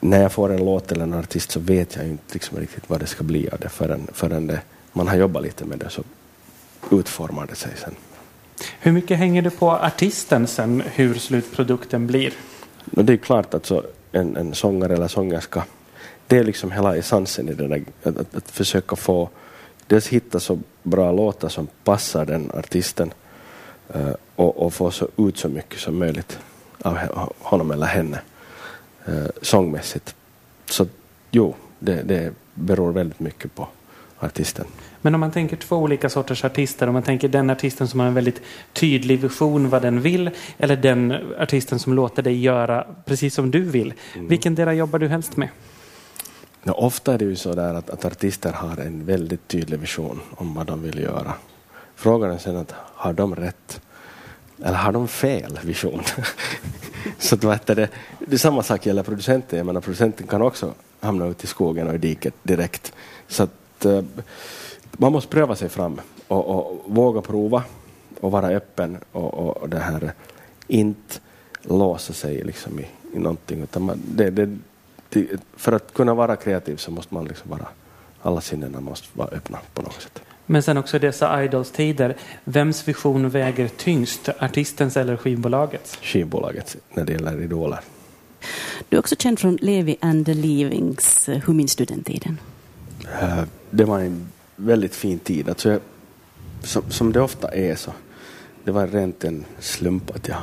[0.00, 3.00] när jag får en låt eller en artist så vet jag inte liksom riktigt vad
[3.00, 4.60] det ska bli av det förrän, förrän det,
[4.92, 6.02] man har jobbat lite med det så
[6.90, 7.94] utformar det sig sen.
[8.80, 12.32] Hur mycket hänger det på artisten sen hur slutprodukten blir?
[12.84, 15.64] det är klart att så en, en sångare eller sångerska,
[16.26, 19.28] det är liksom hela essensen i det där, att, att, att försöka få
[19.86, 23.12] dels hitta så bra låtar som passar den artisten
[24.36, 26.38] och, och få så ut så mycket som möjligt
[26.82, 26.98] av
[27.38, 28.20] honom eller henne
[29.08, 30.14] uh, sångmässigt.
[30.66, 30.86] Så
[31.30, 33.68] jo, det, det beror väldigt mycket på
[34.18, 34.66] artisten.
[35.02, 38.06] Men om man tänker två olika sorters artister, om man tänker den artisten som har
[38.06, 38.42] en väldigt
[38.72, 43.62] tydlig vision vad den vill, eller den artisten som låter dig göra precis som du
[43.62, 43.94] vill.
[44.14, 44.28] Mm.
[44.28, 45.48] Vilken del jobbar du helst med?
[46.62, 50.20] Ja, ofta är det ju så där att, att artister har en väldigt tydlig vision
[50.30, 51.34] om vad de vill göra.
[51.94, 53.80] Frågan är sen att har de rätt?
[54.62, 56.02] Eller har de fel vision?
[57.18, 59.56] så att, vet det, det samma sak gäller producenten.
[59.56, 62.92] Jag menar, producenten kan också hamna ute i skogen och i diket direkt.
[63.28, 64.02] Så att, uh,
[64.92, 67.62] man måste pröva sig fram och, och våga prova
[68.20, 70.12] och vara öppen och, och, och det här
[70.66, 71.20] inte
[71.62, 73.62] låsa sig liksom i, i någonting.
[73.62, 74.58] Utan man, det, det,
[75.56, 77.68] för att kunna vara kreativ så måste man liksom vara,
[78.22, 80.22] alla sinnena måste vara öppna på något sätt.
[80.46, 84.28] Men sen också dessa Idols-tider, vems vision väger tyngst?
[84.38, 85.98] Artistens eller skivbolagets?
[86.02, 87.80] Skivbolagets när det gäller idoler.
[88.88, 91.28] Du är också känd från Levi and the Leavings.
[91.28, 92.38] Hur minns du den tiden?
[93.22, 95.48] Uh, det var en väldigt fin tid.
[95.48, 95.80] Alltså jag,
[96.62, 97.92] som, som det ofta är så,
[98.64, 100.38] det var rent en slump att jag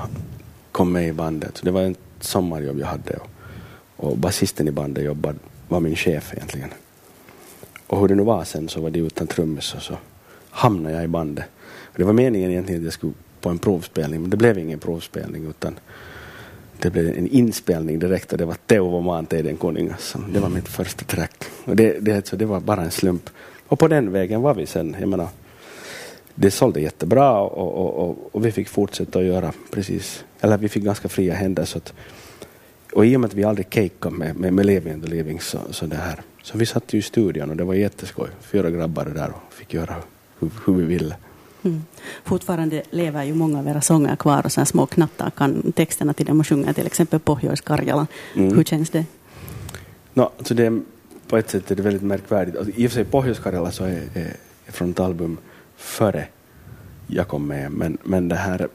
[0.72, 1.62] kom med i bandet.
[1.64, 3.30] Det var ett sommarjobb jag hade och,
[3.96, 5.38] och basisten i bandet jobbade,
[5.68, 6.70] var min chef egentligen.
[7.92, 9.98] Och hur det nu var sen så var det utan trummis och så
[10.50, 11.46] hamnade jag i bandet.
[11.64, 14.80] Och det var meningen egentligen att jag skulle på en provspelning men det blev ingen
[14.80, 15.80] provspelning utan
[16.82, 20.16] det blev en inspelning direkt och det var Teuvo Maanteiden kuningas.
[20.34, 21.44] Det var mitt första track.
[21.66, 23.30] Och det, det, alltså, det var bara en slump.
[23.68, 24.96] Och på den vägen var vi sen.
[25.00, 25.28] Jag menar,
[26.36, 30.70] det sålde jättebra och, och, och, och, vi fick fortsätta att göra precis, eller vi
[30.70, 31.66] fick ganska fria händer.
[31.66, 31.94] Så att,
[32.94, 35.40] och i och med att vi aldrig cakeade med, med, med Levi and the Living
[35.40, 38.30] så, så, det här, så vi satt ju i studion och det var jätteskoj.
[38.42, 39.96] Fyra grabbar där och fick göra
[40.40, 41.16] hur, hur vi ville.
[41.64, 41.84] Mm.
[42.24, 46.26] Fortfarande lever ju många av era sånger kvar och så små knattar kan texterna till
[46.26, 48.08] dem och sjunger till exempel Pohjois Karjala.
[48.36, 48.56] Mm.
[48.58, 49.06] Hur känns det?
[50.14, 50.82] No, alltså det
[51.28, 52.58] på ett sätt är det väldigt märkvärdigt.
[52.58, 55.38] Alltså, I och för sig Pohjois Karjala så är, är, är från ett album
[55.78, 56.28] före
[57.08, 57.72] jag kom med.
[57.72, 58.68] Men, men det här...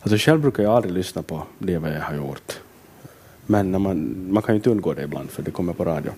[0.00, 2.60] Alltså själv brukar jag aldrig lyssna på det vad jag har gjort.
[3.46, 6.14] Men när man, man kan ju inte undgå det ibland för det kommer på radion.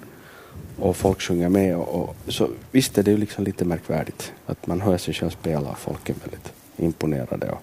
[0.78, 1.76] Och folk sjunger med.
[1.76, 5.30] Och, och så visst är det ju liksom lite märkvärdigt att man hör sig själv
[5.30, 7.50] spela och folk är väldigt imponerade.
[7.50, 7.62] Och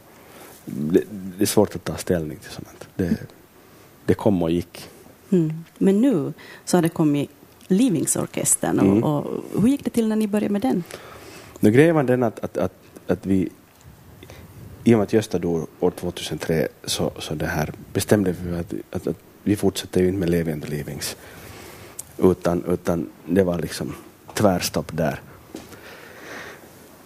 [0.65, 2.88] det, det är svårt att ta ställning till sånt.
[2.95, 3.17] Det,
[4.06, 4.89] det kom och gick.
[5.30, 5.63] Mm.
[5.78, 6.34] Men nu
[6.65, 7.30] så har det kommit
[7.67, 8.80] Livingsorkestern.
[8.80, 9.04] Och, mm.
[9.04, 10.84] och, hur gick det till när ni började med den?
[11.60, 12.74] Nu grejen var den att, att, att,
[13.08, 13.50] att vi
[14.84, 18.74] i och med att Gösta dog år 2003 så, så det här bestämde vi att,
[18.91, 21.15] att, att vi fortsätter ju inte med Levi and the Livings.
[22.21, 23.95] Utan, utan det var liksom
[24.34, 25.21] tvärstopp där.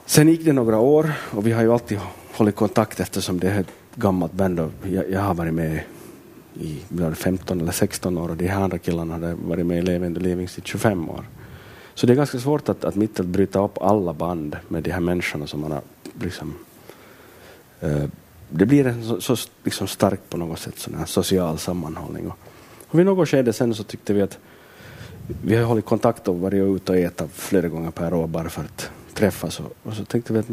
[0.06, 2.00] Sen gick det några år och vi har ju alltid
[2.32, 5.80] hållit kontakt eftersom det är ett gammalt band och jag, jag har varit med
[6.54, 6.80] i
[7.16, 10.26] 15 eller 16 år och de här andra killarna hade varit med i Levende the
[10.26, 11.26] Livings i 25 år.
[11.94, 14.92] Så det är ganska svårt att, att mitt att bryta upp alla band med de
[14.92, 15.82] här människorna som man har
[16.22, 16.56] liksom,
[17.80, 18.04] eh,
[18.50, 22.28] det blir en så, så liksom stark på något sätt sån här social sammanhållning.
[22.28, 22.38] Och,
[22.88, 24.38] och vid något skede sen så tyckte vi att
[25.28, 28.62] vi har hållit kontakt och varit ute och ätit flera gånger per år bara för
[28.62, 30.50] att träffas och, och så tänkte vi att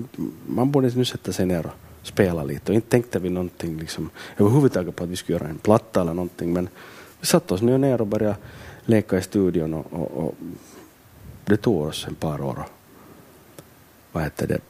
[0.47, 4.11] man borde nu sätta sig ner och spela lite och inte tänkte vi någonting liksom,
[4.39, 6.69] överhuvudtaget på att vi skulle göra en platta eller någonting men
[7.21, 8.37] vi satte oss nu ner och började
[8.85, 10.35] leka i studion och, och, och
[11.45, 12.73] det tog oss en par år att
[14.13, 14.61] vad heter det,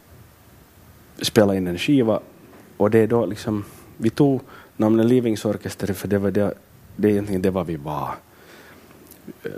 [1.25, 2.21] spela in en skiva
[2.77, 3.65] och det är då liksom,
[3.97, 4.41] vi tog
[4.77, 6.55] namnet Livings Orkester för det var det,
[6.97, 8.15] det är egentligen det var vi var.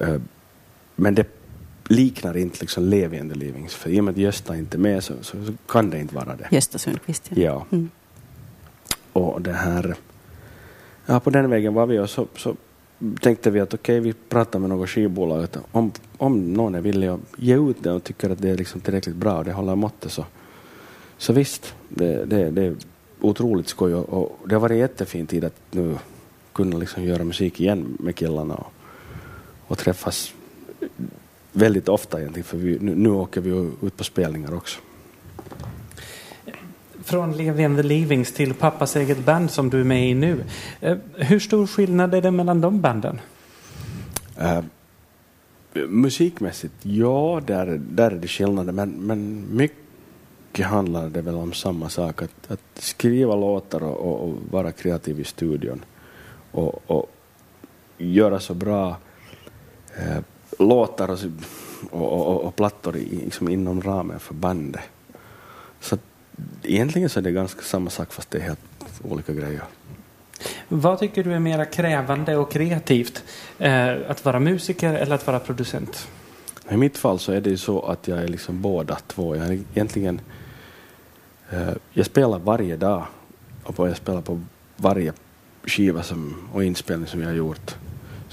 [0.00, 0.20] Eh,
[0.96, 1.26] men det
[1.88, 4.78] liknar inte liksom Levi and the Livings, för i och med att Gösta inte är
[4.78, 6.48] med så, så, så kan det inte vara det.
[6.50, 7.42] Gösta Sundqvist, ja.
[7.42, 7.66] ja.
[7.70, 7.90] Mm.
[9.12, 9.96] Och det här,
[11.06, 12.56] ja på den vägen var vi och så, så
[13.20, 15.44] tänkte vi att okej, okay, vi pratar med något skivbolag.
[15.44, 18.56] Att om, om någon är villig att ge ut det och tycker att det är
[18.56, 20.24] liksom tillräckligt bra och det håller måttet så,
[21.18, 22.76] så visst, det, det, det är
[23.20, 25.96] otroligt skoj och, och, det har varit jättefin tid att nu
[26.52, 28.72] kunna liksom göra musik igen med killarna och,
[29.66, 30.34] och träffas
[31.52, 33.50] väldigt ofta egentligen för vi, nu, nu åker vi
[33.86, 34.80] ut på spelningar också.
[37.04, 40.44] Från Levi and the Leavings till pappas eget band som du är med i nu.
[40.80, 43.20] Eh, hur stor skillnad är det mellan de banden?
[44.40, 44.60] Uh,
[45.88, 51.88] musikmässigt, ja, där, där är det skillnader, men, men mycket handlar det väl om samma
[51.88, 55.84] sak, att, att skriva låtar och, och, och, vara kreativ i studion
[56.52, 57.10] och, och
[57.98, 58.96] göra så bra
[59.96, 60.18] eh,
[60.58, 61.18] låtar och,
[61.90, 64.82] och, och, plattor i, liksom inom ramen för bandet.
[65.80, 65.98] Så
[66.62, 68.60] egentligen så är det ganska samma sak fast det är helt
[69.02, 69.62] olika grejer.
[70.68, 73.24] Vad tycker du är mer krävande och kreativt?
[73.58, 76.08] Eh, att vara musiker eller att vara producent?
[76.70, 79.36] I mitt fall så är det ju så att jag är liksom båda två.
[79.36, 80.20] Jag är egentligen
[81.50, 83.06] eh, jag spelar varje dag
[83.62, 84.40] och jag spelar på
[84.76, 85.12] varje
[85.66, 87.76] skiva som, och inspelning som jag har gjort.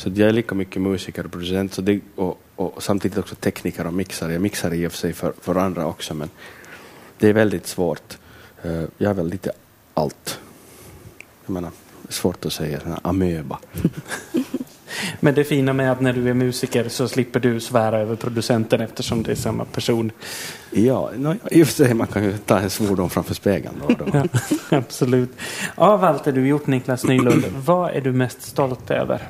[0.02, 3.88] Så jag är lika mycket musiker och producent så det, och, och, samtidigt också tekniker
[3.88, 4.34] och mixare.
[4.34, 6.30] Jag mixar i och för sig för, för andra också men
[7.18, 8.18] det är väldigt svårt.
[8.66, 9.52] Uh, jag är väl lite
[9.94, 10.40] allt.
[11.46, 11.72] Jag menar,
[12.10, 13.60] svårt att säga, amöba.
[15.20, 18.82] Men det fina med att när du är musiker så slipper du svära över producenten
[18.82, 20.12] eftersom det är samma person.
[20.72, 23.76] Ja, no, i och för sig man kan ju ta en svordom framför spegeln.
[23.88, 24.06] Då, då.
[24.70, 25.30] Ja, absolut.
[25.76, 29.28] Av allt det du gjort Niklas Nylund, vad är du mest stolt över?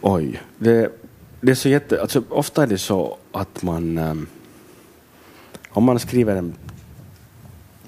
[0.00, 0.92] Oj, det,
[1.40, 2.00] det är så jätte...
[2.00, 3.98] Alltså, ofta är det så att man...
[3.98, 4.26] Um,
[5.68, 6.54] om man skriver en,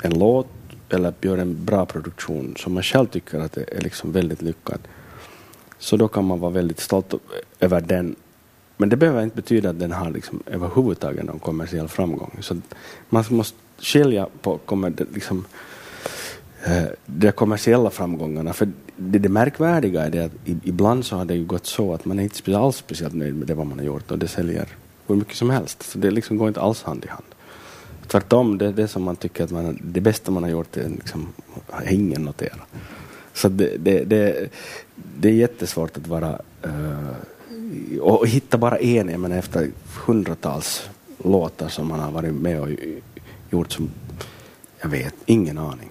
[0.03, 0.48] en låt
[0.88, 4.79] eller gör en bra produktion som man själv tycker att det är liksom väldigt lyckad,
[5.79, 7.14] så då kan man vara väldigt stolt
[7.61, 8.16] över den
[8.77, 12.38] men det behöver inte betyda att den har liksom överhuvudtaget någon kommersiell framgång.
[12.40, 12.57] Så
[13.09, 15.44] man måste skilja på kommer, liksom,
[16.64, 18.53] Eh, de kommersiella framgångarna.
[18.53, 22.05] För det, det märkvärdiga är det att ibland så har det ju gått så att
[22.05, 24.68] man är inte alls speciellt nöjd med det vad man har gjort och det säljer
[25.07, 25.83] hur mycket som helst.
[25.83, 27.25] Så det liksom går inte alls hand i hand.
[28.07, 31.29] Tvärtom, det, det som man tycker att man, det bästa man har gjort är liksom,
[31.70, 32.61] har ingen noterat.
[33.35, 34.48] Så det, det, det,
[35.18, 39.70] det är jättesvårt att vara uh, och hitta bara en, jag menar efter
[40.07, 40.90] hundratals
[41.25, 42.68] låtar som man har varit med och
[43.51, 43.90] gjort som,
[44.81, 45.90] jag vet, ingen aning.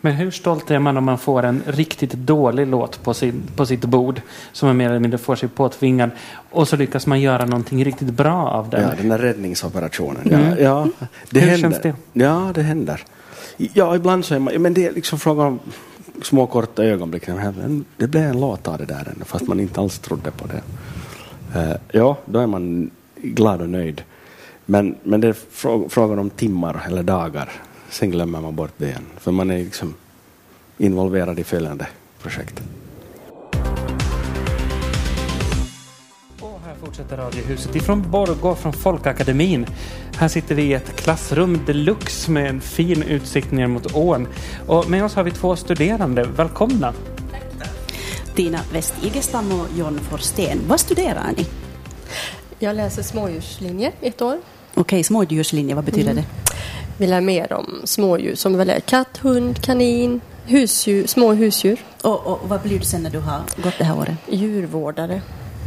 [0.00, 3.66] Men hur stolt är man om man får en riktigt dålig låt på, sin, på
[3.66, 4.20] sitt bord
[4.52, 6.10] som man mer eller mindre får sig påtvingad
[6.50, 8.82] och så lyckas man göra någonting riktigt bra av den?
[8.82, 10.32] Ja, den där räddningsoperationen.
[10.32, 10.40] Mm.
[10.40, 11.70] Ja, ja, det hur händer.
[11.70, 11.94] känns det?
[12.12, 13.04] Ja, det händer.
[13.56, 15.60] Ja, ibland så är man, men det är liksom frågan om
[16.22, 17.26] små korta ögonblick.
[17.96, 20.62] Det blev en låt av det där fast man inte alls trodde på det.
[21.60, 24.02] Uh, ja, då är man glad och nöjd.
[24.66, 25.36] Men, men det är
[25.88, 27.52] frågan om timmar eller dagar.
[27.90, 29.06] Sen glömmer man bort det igen.
[29.16, 29.94] För man är liksom
[30.78, 31.86] involverad i följande
[32.22, 32.62] projekt.
[36.40, 39.66] Och här fortsätter Radiohuset ifrån Borgå från Folkakademin.
[40.16, 44.28] Här sitter vi i ett klassrum deluxe med en fin utsikt ner mot ån.
[44.66, 46.24] Och med oss har vi två studerande.
[46.36, 46.94] Välkomna!
[48.34, 50.58] Tina West Igestam och John Forsten.
[50.66, 51.46] Vad studerar ni?
[52.58, 54.38] Jag läser smådjurslinje ett år.
[54.74, 56.24] Okej, smådjurslinje, vad betyder mm.
[56.24, 56.48] det?
[57.00, 61.80] Vi lär mer om smådjur som väl är katt, hund, kanin, husdjur, små husdjur.
[62.02, 64.16] Och, och, vad blir du sen när du har gått det här året?
[64.28, 65.22] Djurvårdare.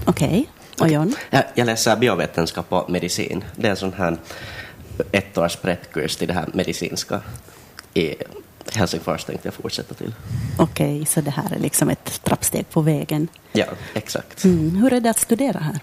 [0.05, 0.27] Okej.
[0.27, 0.45] Okay.
[0.79, 1.15] Och John?
[1.29, 3.43] Jag, jag läser biovetenskap och medicin.
[3.55, 4.17] Det är en sån här
[5.11, 7.21] ettårs prettkurs till det här medicinska
[7.93, 8.15] i
[8.73, 10.13] Helsingfors tänkte jag fortsätta till.
[10.57, 13.27] Okej, okay, så det här är liksom ett trappsteg på vägen?
[13.51, 14.43] Ja, exakt.
[14.43, 14.75] Mm.
[14.75, 15.79] Hur är det att studera här?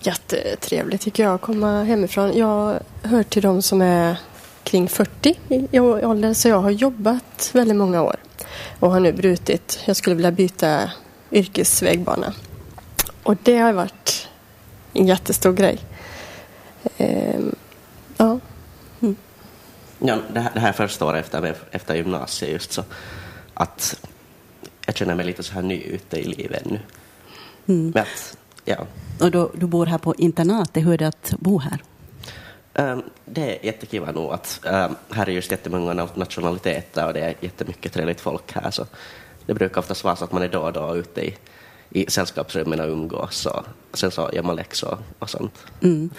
[0.00, 2.38] Jättetrevligt tycker jag att komma hemifrån.
[2.38, 4.16] Jag hör till de som är
[4.64, 5.38] kring 40
[5.70, 8.16] i ålder så jag har jobbat väldigt många år
[8.80, 9.80] och har nu brutit.
[9.84, 10.90] Jag skulle vilja byta
[11.30, 12.34] yrkesvägbana.
[13.22, 14.28] Och det har varit
[14.92, 15.78] en jättestor grej.
[16.96, 17.54] Ehm,
[18.16, 18.38] ja.
[19.00, 19.16] Mm.
[19.98, 22.84] ja det, här, det här första året efter, efter gymnasiet just så
[23.54, 24.00] att
[24.86, 26.80] jag känner mig lite så här ny ute i livet ännu.
[27.66, 27.90] Mm.
[27.94, 28.86] Men att, ja.
[29.20, 31.78] Och då, du bor här på internatet, hur är det att bo här?
[32.74, 37.34] Um, det är jättekiva nog att um, här är just jättemånga nationaliteter och det är
[37.40, 38.70] jättemycket trevligt folk här.
[38.70, 38.86] Så
[39.46, 41.36] det brukar oftast vara så att man är då och då ute i,
[41.90, 45.64] i sällskapsrummen och umgås och sen så gör man läxor och sånt.
[45.82, 46.10] Mm.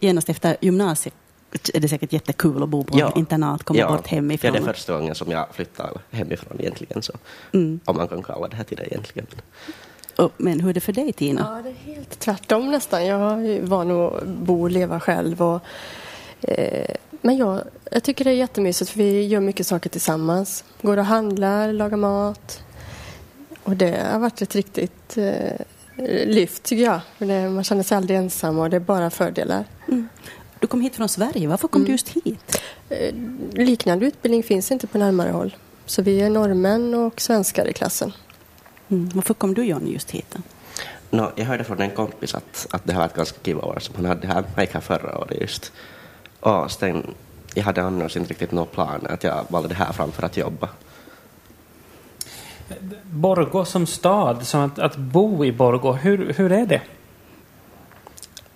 [0.00, 1.14] Genast efter gymnasiet
[1.74, 3.12] är det säkert jättekul att bo på ja.
[3.16, 3.88] internat, komma ja.
[3.88, 4.54] bort hemifrån.
[4.54, 7.12] Ja, det är första gången som jag flyttar hemifrån egentligen, så,
[7.52, 7.80] mm.
[7.84, 9.26] om man kan kalla det här till det egentligen.
[10.36, 11.40] Men hur är det för dig Tina?
[11.56, 13.06] Ja, det är helt tvärtom nästan.
[13.06, 15.60] Jag är van att bo och leva själv och
[16.42, 20.64] Eh, men jag, jag tycker det är jättemysigt för vi gör mycket saker tillsammans.
[20.82, 22.62] Går och handlar, lagar mat.
[23.62, 25.56] Och det har varit ett riktigt eh,
[26.26, 27.00] lyft tycker jag.
[27.18, 29.64] Det, man känner sig aldrig ensam och det är bara fördelar.
[29.88, 30.08] Mm.
[30.58, 31.86] Du kom hit från Sverige, varför kom mm.
[31.86, 32.62] du just hit?
[32.88, 33.14] Eh,
[33.52, 35.56] liknande utbildning finns inte på närmare håll.
[35.86, 38.12] Så vi är norrmän och svenskar i klassen.
[38.92, 39.10] Mm.
[39.14, 40.36] Varför kom du Johnny just hit?
[41.10, 43.78] No, jag hörde från en kompis att, att det här var ett ganska kiva år
[43.80, 44.44] som han hade här.
[44.58, 45.72] Gick här förra året just.
[46.40, 47.14] Och sen,
[47.54, 50.68] jag hade annars inte riktigt någon plan att jag valde det här framför att jobba.
[53.02, 56.82] Borgå som stad, som att, att bo i Borgå, hur, hur är det?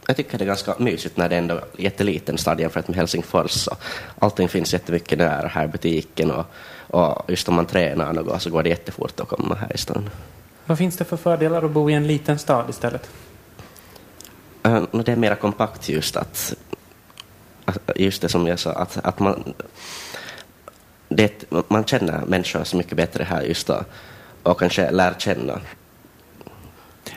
[0.07, 2.97] Jag tycker det är ganska mysigt när det är ändå är jätteliten stad jämfört med
[2.97, 3.51] Helsingfors.
[3.51, 3.77] Så
[4.19, 6.47] allting finns jättemycket nära här, butiken och,
[6.90, 10.11] och just om man tränar något så går det jättefort att komma här i stan.
[10.66, 13.11] Vad finns det för fördelar att bo i en liten stad istället?
[14.66, 16.55] Uh, det är mera kompakt just att
[17.97, 19.55] just det som jag sa, att, att man,
[21.09, 23.85] det, man känner människor så mycket bättre här just då
[24.42, 25.61] och kanske lär känna.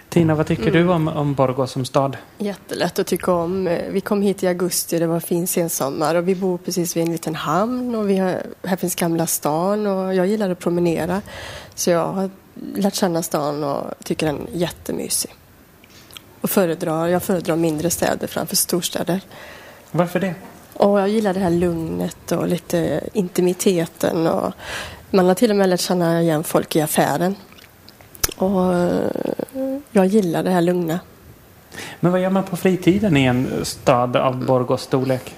[0.10, 0.74] Tina, vad tycker mm.
[0.74, 2.18] du om, om Borgå som stad?
[2.38, 3.78] Jättelätt att tycka om.
[3.90, 7.12] Vi kom hit i augusti, det var fin sensommar och vi bor precis vid en
[7.12, 11.22] liten hamn och vi har, här finns Gamla stan och jag gillar att promenera.
[11.76, 12.30] Så jag har
[12.76, 15.36] lärt känna stan och tycker den är jättemysig.
[16.42, 19.22] Och föredrar, jag föredrar mindre städer framför storstäder.
[19.92, 20.36] Varför det?
[20.74, 24.28] Och jag gillar det här lugnet och lite intimiteten.
[24.28, 24.54] Och
[25.12, 27.36] man har till och med lärt känna igen folk i affären.
[28.38, 28.74] Och
[29.92, 31.00] jag gillar det här lugna.
[32.00, 35.36] Men vad gör man på fritiden i en stad av Borgås storlek?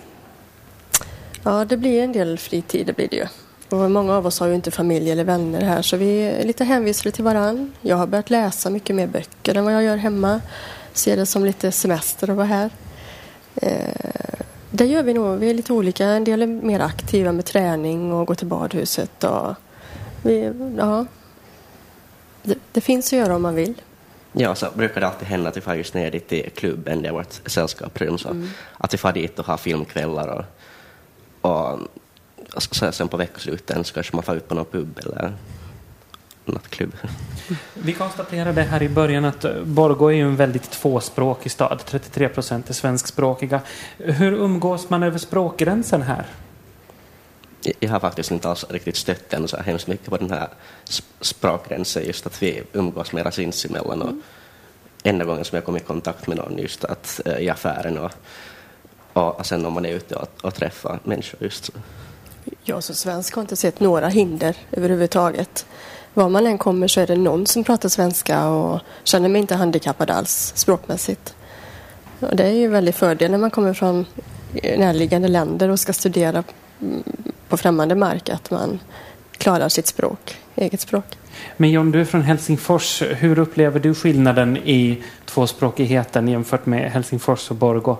[1.43, 3.25] Ja, det blir en del fritid, det blir det ju.
[3.69, 6.63] Och många av oss har ju inte familj eller vänner här så vi är lite
[6.63, 7.73] hänvisade till varann.
[7.81, 10.41] Jag har börjat läsa mycket mer böcker än vad jag gör hemma.
[10.93, 12.69] ser det som lite semester att vara här.
[13.55, 15.37] Eh, det gör vi nog.
[15.37, 16.05] Vi är lite olika.
[16.05, 19.23] En del är mer aktiva med träning och går till badhuset.
[19.23, 19.55] Och
[20.21, 21.05] vi, ja,
[22.43, 23.73] det, det finns att göra om man vill.
[24.33, 27.07] Ja, så brukar det alltid hända att vi far just ner dit till klubben, det
[27.07, 28.49] är vårt sällskapsrum, så Mm.
[28.77, 30.45] att vi far dit och har filmkvällar
[31.41, 31.79] och, och,
[32.57, 35.33] så sen på veckosluten så kanske man far ut på någon pub eller
[36.45, 36.93] nattklubb.
[37.73, 41.79] Vi konstaterade här i början att eh, Borgå är ju en väldigt tvåspråkig stad.
[41.85, 43.61] 33 procent är svenskspråkiga.
[43.97, 46.25] Hur umgås man över språkgränsen här?
[47.79, 50.49] Jag- har faktiskt inte alls riktigt stött den så hemskt mycket på den här
[50.85, 54.01] sp- språkgränsen, just att vi umgås mera sinsemellan.
[54.01, 54.13] Och
[55.03, 58.11] enda gången som jag kom i kontakt med någon just att eh, i affären och,
[59.37, 61.71] och sen om man är ute och, och träffar människor just så.
[62.63, 65.65] Jag som svensk har inte sett några hinder överhuvudtaget.
[66.13, 69.55] Var man än kommer så är det någon som pratar svenska och känner mig inte
[69.55, 71.35] handikappad alls språkmässigt.
[72.19, 74.05] Och det är ju en väldig fördel när man kommer från
[74.77, 76.43] närliggande länder och ska studera
[76.81, 77.03] mm,
[77.51, 78.79] på främmande mark att man
[79.37, 81.17] klarar sitt språk, eget språk.
[81.57, 83.01] Men John, du är från Helsingfors.
[83.01, 87.97] Hur upplever du skillnaden i tvåspråkigheten jämfört med Helsingfors och Borgå?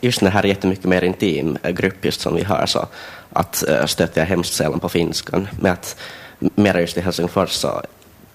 [0.00, 2.86] Just när det här är jättemycket mer intim eh, grupp just som vi har så
[3.32, 5.48] att uh, stöter jag hemskt sällan på finskan.
[5.60, 5.96] Men att
[6.38, 7.82] mera just i Helsingfors så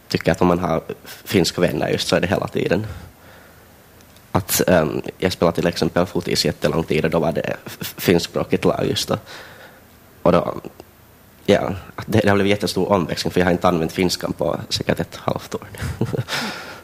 [0.08, 2.86] tycker jag att om man har finska vänner just så är det hela tiden.
[4.32, 7.56] Att um, jag spelade till exempel fotis jättelång tid och då var det
[7.98, 9.18] finskspråkigt lag just då.
[10.30, 10.62] Och då,
[11.46, 11.74] ja,
[12.06, 15.16] det, det har blivit jättestor omväxling för jag har inte använt finskan på säkert ett
[15.16, 15.68] halvt år.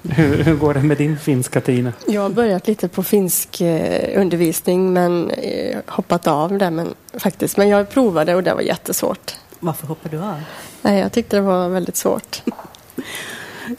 [0.09, 1.93] Hur, hur går det med din finska, Tina?
[2.07, 7.57] Jag har börjat lite på finsk eh, undervisning men eh, hoppat av det men, faktiskt.
[7.57, 9.35] Men jag provade och det var jättesvårt.
[9.59, 10.41] Varför hoppar du av?
[10.81, 12.41] Nej, jag tyckte det var väldigt svårt.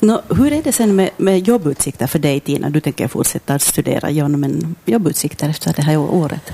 [0.01, 2.71] Nå, hur är det sen med, med jobbutsikter för dig, Tina?
[2.71, 6.53] Du tänker fortsätta att studera, John, men jobbutsikter efter det här året?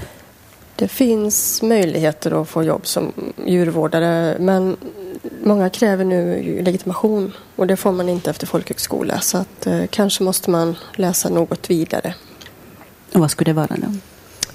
[0.83, 3.13] Det finns möjligheter att få jobb som
[3.47, 4.77] djurvårdare men
[5.45, 10.23] många kräver nu legitimation och det får man inte efter folkhögskola så att eh, kanske
[10.23, 12.15] måste man läsa något vidare.
[13.13, 13.95] Och vad skulle det vara då?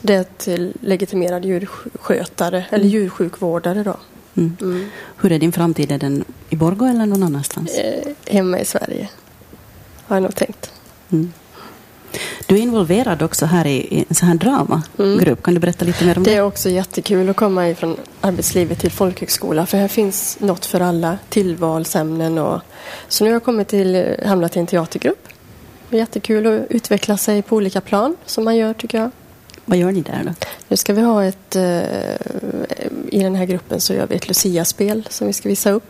[0.01, 3.97] Det är till legitimerad djurskötare eller djursjukvårdare då.
[4.35, 4.57] Mm.
[4.61, 4.89] Mm.
[5.17, 5.91] Hur är din framtid?
[5.91, 7.77] Är den i Borgå eller någon annanstans?
[7.77, 9.09] Eh, hemma i Sverige
[10.05, 10.71] har jag nog tänkt.
[11.09, 11.33] Mm.
[12.45, 15.43] Du är involverad också här i, i en sån här dramagrupp.
[15.43, 16.29] Kan du berätta lite mer om det?
[16.29, 20.79] Det är också jättekul att komma ifrån arbetslivet till folkhögskola för här finns något för
[20.79, 22.61] alla, tillvalsämnen och
[23.07, 25.27] så nu har jag kommit till, hamnat i en teatergrupp.
[25.89, 29.11] Det är jättekul att utveckla sig på olika plan som man gör tycker jag.
[29.65, 30.31] Vad gör ni där då?
[30.67, 31.81] Nu ska vi ha ett, eh,
[33.07, 35.83] i den här gruppen så gör vi ett Lucia-spel som vi ska visa upp.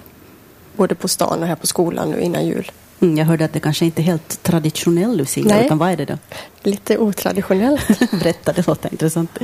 [0.75, 2.71] Både på stan och här på skolan nu innan jul.
[2.99, 5.65] Mm, jag hörde att det kanske inte är helt traditionell Lucia, Nej.
[5.65, 6.17] utan vad är det då?
[6.63, 8.11] Lite otraditionellt.
[8.11, 9.37] Berätta, det låter intressant.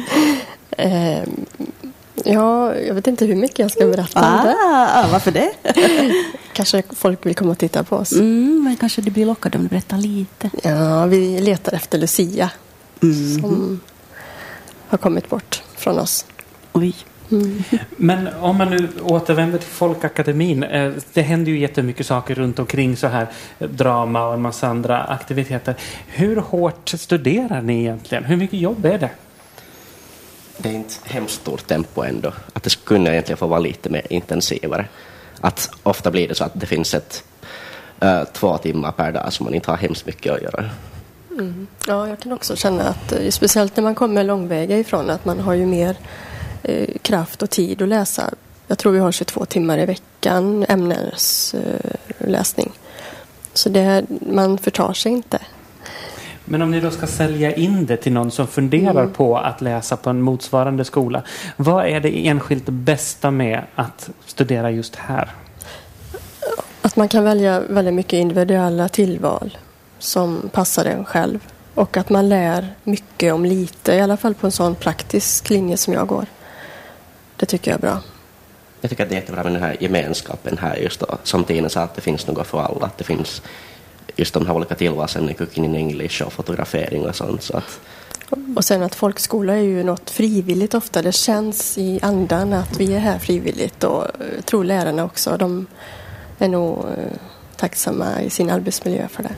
[0.77, 1.19] Eh,
[2.23, 4.55] ja, jag vet inte hur mycket jag ska berätta om det.
[4.63, 5.51] Ah, varför det?
[6.53, 8.11] Kanske folk vill komma och titta på oss.
[8.11, 10.49] Mm, men kanske du blir lockad om du berättar lite.
[10.63, 12.49] Ja, vi letar efter Lucia
[13.03, 13.41] Mm.
[13.41, 13.79] som
[14.87, 16.25] har kommit bort från oss.
[16.73, 16.95] Oj.
[17.97, 20.63] Men om man nu återvänder till Folkakademin.
[20.63, 23.27] eh, Det händer ju jättemycket saker runt omkring så här.
[23.59, 25.75] Drama och en massa andra aktiviteter.
[26.07, 28.23] Hur hårt studerar ni egentligen?
[28.23, 29.09] Hur mycket jobb är det?
[30.57, 32.33] Det är inte hemskt stort tempo ändå.
[32.53, 34.85] Att det skulle egentligen få vara lite mer intensivare.
[35.41, 37.23] Att ofta blir det så att det finns ett
[37.99, 40.69] eh, två timmar per dag som man inte har hemskt mycket att göra.
[41.87, 45.39] Ja, jag kan också känna att eh, speciellt när man kommer långväga ifrån att man
[45.39, 45.95] har ju mer
[46.63, 48.29] eh, kraft och tid att läsa.
[48.67, 52.67] Jag tror vi har 22 timmar i veckan ämnesläsning.
[52.67, 52.73] Eh,
[53.53, 55.39] så det, man förtar sig inte.
[56.45, 59.97] Men om ni då ska sälja in det till någon som funderar på att läsa
[59.97, 61.23] på en motsvarande skola.
[61.57, 65.31] Vad är det enskilt bästa med att studera just här?
[66.81, 69.57] Att man kan välja väldigt mycket individuella tillval
[69.99, 71.39] som passar en själv.
[71.73, 75.77] Och att man lär mycket om lite, i alla fall på en sån praktisk linje
[75.77, 76.25] som jag går.
[77.43, 77.99] Det tycker jag är bra.
[78.81, 81.17] Jag tycker att det är jättebra med den här gemenskapen här just då.
[81.23, 82.85] Som Tina sa, att det finns något för alla.
[82.85, 83.41] Att det finns
[84.15, 87.43] just de här olika tillvalsämnen, cooking in English och fotografering och sånt.
[87.43, 87.79] Så att,
[88.55, 91.01] Och sen att folkskola är ju något frivilligt ofta.
[91.01, 95.37] Det känns i andan att vi är här frivilligt och eh, tror lärarna också.
[95.37, 95.65] De
[96.39, 97.17] är nog eh,
[97.55, 99.35] tacksamma i sin arbetsmiljö för det.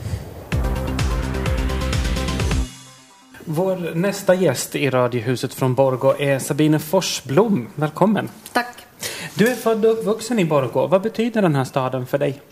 [3.48, 7.68] Vår nästa gäst i Radiohuset från Borgå är Sabine Forsblom.
[7.74, 8.28] Välkommen!
[8.52, 8.86] Tack.
[9.34, 10.86] Du är född och uppvuxen i Borgå.
[10.86, 12.42] Vad betyder den här staden för dig?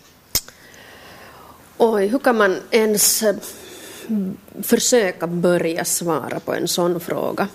[1.77, 3.35] Oj, hur kan man ens eh,
[4.61, 7.47] försöka börja svara på en sån fråga.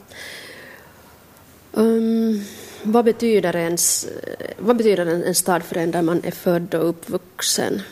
[1.73, 2.45] Um,
[2.83, 4.07] vad betyder, ens,
[4.59, 7.83] vad betyder en, en stad för en där man är född och uppvuxen?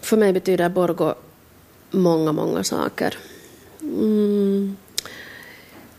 [0.00, 1.14] För mig betyder Borgå
[1.90, 3.18] många, många saker.
[3.84, 4.76] Mm.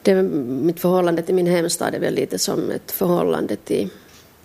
[0.01, 3.89] Det, mitt förhållande till min hemstad är väl lite som ett förhållande till,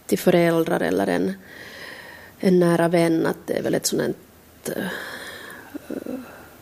[0.06, 1.32] till föräldrar eller en,
[2.38, 3.26] en nära vän.
[3.26, 4.16] Att det är väl ett sådant
[4.76, 4.84] äh,
[5.88, 6.14] eh,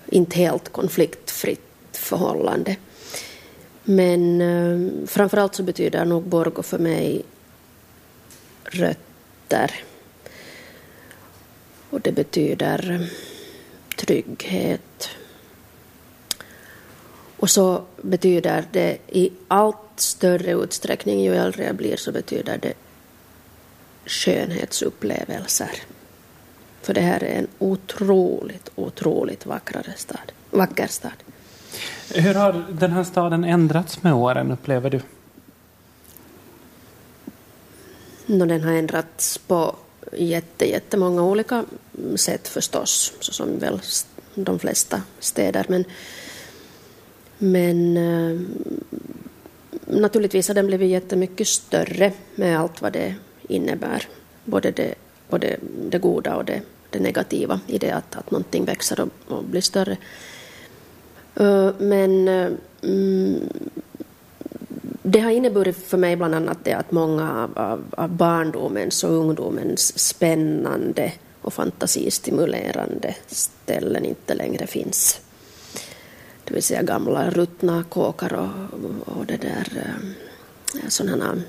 [0.07, 1.61] inte helt konfliktfritt
[1.93, 2.77] förhållande.
[3.85, 7.23] Men äh, framförallt så betyder nog Borgå för mig
[8.65, 9.85] rötter.
[11.91, 13.09] Och det betyder
[13.97, 15.18] trygghet.
[17.39, 22.73] Och så betyder det i allt större utsträckning, ju äldre jag blir, så betyder det
[24.07, 25.71] skönhetsupplevelser.
[26.83, 31.13] För det här är en otroligt, otroligt vackrare stad, vacker stad.
[32.15, 35.01] Hur har den här staden ändrats med åren, upplever du?
[38.27, 39.77] No, den har ändrats på
[40.13, 41.65] jätte, jättemånga olika
[42.17, 43.81] sätt förstås, så som väl
[44.35, 45.67] de flesta städer.
[45.69, 45.85] Men,
[47.39, 48.41] men eh,
[49.87, 53.15] naturligtvis har den blivit jättemycket större med allt vad det
[53.49, 54.09] innebär.
[54.45, 54.95] Både det,
[55.29, 55.57] både
[55.91, 59.61] det goda och det, det negativa i det att, att någonting växer och, och blir
[59.61, 59.97] större.
[61.41, 63.43] Uh, men uh,
[65.03, 69.99] det har inneburit för mig bland annat det att många av, av barndomens och ungdomens
[69.99, 71.13] spännande
[71.43, 75.21] och fantasistimulerande ställen inte längre finns.
[76.49, 81.43] Det vill säga gamla ruttna kåkar och, och det där eh, sådana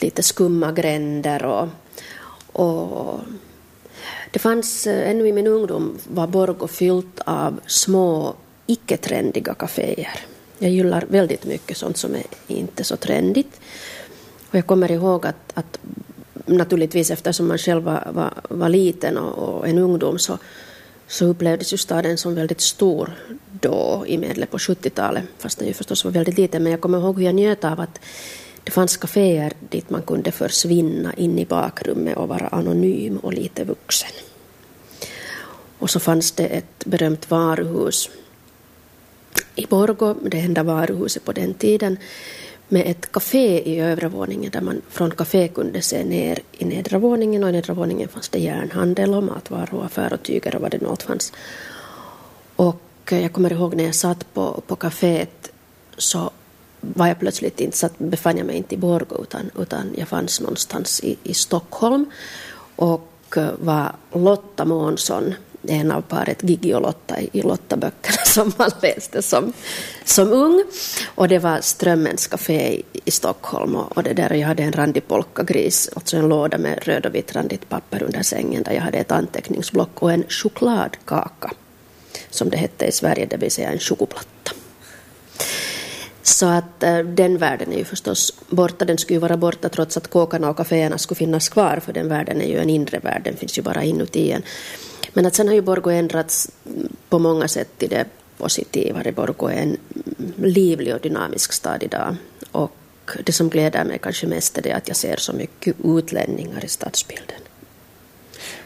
[0.00, 1.68] lite skumma gränder och,
[2.52, 3.20] och
[4.30, 8.34] det fanns eh, ännu i min ungdom var Borgå fyllt av små
[8.66, 10.20] icke-trendiga kaféer
[10.58, 13.60] jag gillar väldigt mycket sånt som är inte så trendigt.
[14.50, 15.78] Och jag kommer ihåg att, att
[16.46, 20.38] naturligtvis eftersom man själv var, var, var liten och, och, en ungdom så,
[21.06, 23.12] så upplevdes ju staden som väldigt stor
[23.60, 26.62] då i medel på 70-talet, fast den ju förstås var väldigt liten.
[26.62, 28.00] Men jag kommer ihåg hur jag njöt av att
[28.64, 33.64] det fanns kaféer dit man kunde försvinna in i bakrummet och vara anonym och lite
[33.64, 34.10] vuxen.
[35.78, 38.10] Och så fanns det ett berömt varuhus
[39.54, 41.98] i Borgå, det enda varuhuset på den tiden,
[42.68, 46.98] med ett café i övre våningen där man från café kunde se ner i nedre
[46.98, 50.80] våningen och i nedre våningen fanns det järnhandel och matvaruaffär och tyger och vad det
[50.80, 51.32] nu allt fanns.
[53.06, 55.50] Och eh, jag kommer ihåg när jag satt på, på kaféet
[55.96, 56.30] så
[56.80, 60.40] var jag plötsligt inte, satt, befann jag mig inte i Borgå utan, utan jag fanns
[60.40, 62.06] någonstans i, i Stockholm
[62.76, 65.34] och eh, var Lotta Månsson
[65.68, 69.52] en av paret Gigi och Lotta i Lotta-böckerna som man läste som,
[70.04, 70.64] som ung.
[71.14, 74.72] Och det var Strömmens café i, i Stockholm och, och, det där, jag hade en
[74.72, 78.82] randig polkagris, alltså en låda med röd och vitt randigt papper under sängen där jag
[78.82, 81.52] hade ett anteckningsblock och en chokladkaka
[82.36, 84.52] som det hette i Sverige, det vill säga en chokoplatta.
[86.22, 88.84] Så att eh, den världen är ju förstås borta.
[88.84, 92.08] Den skulle ju vara borta trots att kåkarna och kaféerna skulle finnas kvar, för den
[92.08, 94.42] världen är ju en inre värld, den finns ju bara inuti en.
[95.12, 96.50] Men att sen har ju Borgå ändrats
[97.08, 98.04] på många sätt till det
[98.38, 99.12] positivare.
[99.12, 99.76] Borgå är en
[100.36, 102.16] livlig och dynamisk stad idag.
[102.52, 102.76] Och
[103.24, 106.68] det som gläder mig kanske mest är det att jag ser så mycket utlänningar i
[106.68, 107.45] stadsbilden.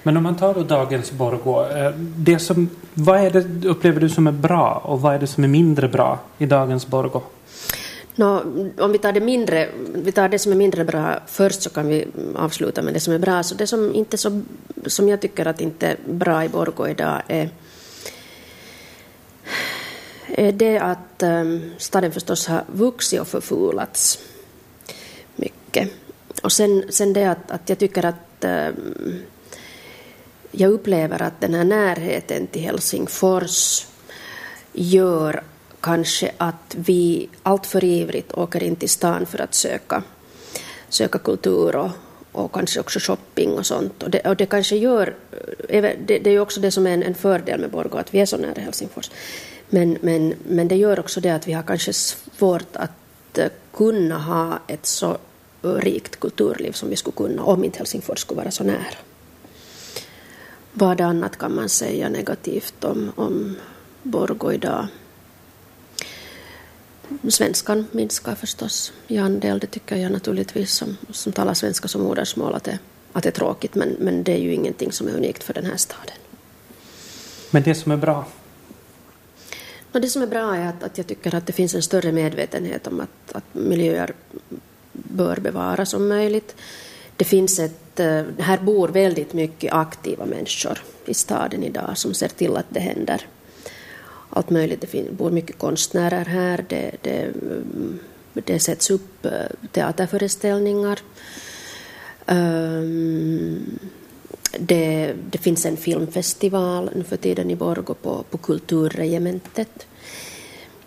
[0.03, 4.09] Men om man tar då dagens Borgå, eh, det som, vad är det upplever du
[4.09, 7.23] som är bra och vad är det som är mindre bra i dagens Borgå?
[8.15, 8.43] No,
[8.79, 11.89] om vi tar, det mindre, vi tar det som är mindre bra först så kan
[11.89, 13.43] vi avsluta med det som är bra.
[13.43, 14.43] Så det som, inte så,
[14.87, 17.51] som jag tycker att inte är bra i Borgå idag är,
[20.29, 24.19] är det att ehm, staden förstås har vuxit och förfulats
[25.37, 25.89] mycket.
[26.43, 29.23] Och sen, sen det att, att jag tycker att ehm,
[30.51, 33.87] jag upplever att den här närheten till Helsingfors
[34.73, 35.43] gör
[35.81, 40.03] kanske att vi alltför ivrigt åker in till stan för att söka,
[40.89, 41.91] söka kultur och,
[42.33, 44.03] och kanske också shopping och sånt.
[44.03, 45.15] Och det, och det kanske gör,
[45.69, 48.15] eh, det, det är ju också det som är en, en fördel med Borgå, att
[48.15, 49.11] vi är så nära Helsingfors.
[49.69, 54.19] Men, men, men det gör också det att vi har kanske svårt att eh, kunna
[54.19, 55.17] ha ett så
[55.63, 58.97] eh, rikt kulturliv som vi skulle kunna om inte Helsingfors skulle vara så nära.
[60.73, 63.57] Vad annat kan man säga negativt om, om
[64.03, 64.87] Borgå idag?
[67.29, 72.55] Svenskan minskar förstås i andel, det tycker jag naturligtvis som, som talar svenska som modersmål
[72.55, 72.79] att det,
[73.13, 75.67] att det är tråkigt, men, men det är ju ingenting som är unikt för den
[75.67, 76.17] här staden.
[77.51, 78.25] Men det som är bra?
[79.93, 82.13] Och det som är bra är att, att jag tycker att det finns en större
[82.13, 84.15] medvetenhet om att, att miljöer
[84.93, 86.57] bör bevaras om möjligt.
[87.21, 92.29] Det finns ett, eh, här bor väldigt mycket aktiva människor i staden idag som ser
[92.29, 93.27] till att det händer
[94.31, 94.81] allt möjligt.
[94.81, 96.65] Det bor mycket konstnärer här.
[96.69, 97.99] Det, det, mm,
[98.33, 99.33] det sätts upp eh,
[99.73, 100.99] teaterföreställningar.
[102.27, 103.79] Ehm,
[104.59, 109.87] det, det, finns en filmfestival nu för tiden i Borgå på, på Kulturregementet.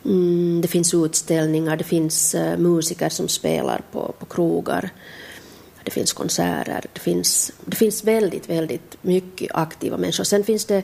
[0.06, 4.90] Mm, det finns utställningar, det finns eh, musiker som spelar på, på krogar.
[5.84, 10.24] Det finns konserter, det finns, det finns väldigt, väldigt mycket aktiva människor.
[10.24, 10.84] Sen finns det,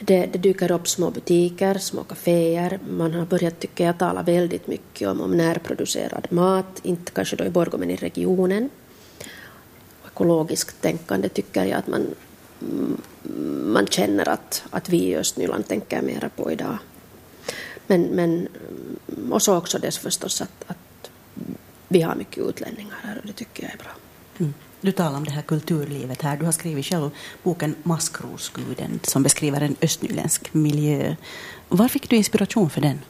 [0.00, 2.78] det, det dyker upp små butiker, små kaféer.
[2.90, 7.44] Man har börjat, tycker jag, tala väldigt mycket om, om närproducerad mat, inte kanske då
[7.44, 8.70] i Borgå men i regionen
[10.18, 12.14] ekologiskt tänkande tycker jag att man,
[12.60, 13.00] mm,
[13.72, 16.78] man känner att, att vi i Östnyland tänker mera på idag.
[17.86, 18.48] Men, men
[19.30, 21.10] och så också det förstås att, att
[21.88, 23.92] vi har mycket utlänningar här och det tycker jag är bra.
[24.38, 24.54] Mm.
[24.80, 26.36] Du talar om det här kulturlivet här.
[26.36, 27.10] Du har skrivit själv
[27.42, 31.14] boken Maskrosguden som beskriver en östnyländsk miljö.
[31.68, 33.00] Var fick du inspiration för den?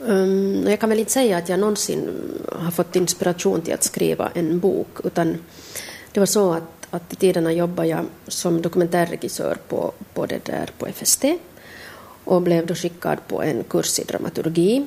[0.00, 2.08] Um, jag kan väl inte säga att jag någonsin
[2.52, 5.38] har fått inspiration till att skriva en bok, utan
[6.12, 10.70] det var så att, att i tiderna jobbade jag som dokumentärregissör på, på, det där,
[10.78, 11.24] på FST
[12.24, 14.86] och blev då skickad på en kurs i dramaturgi.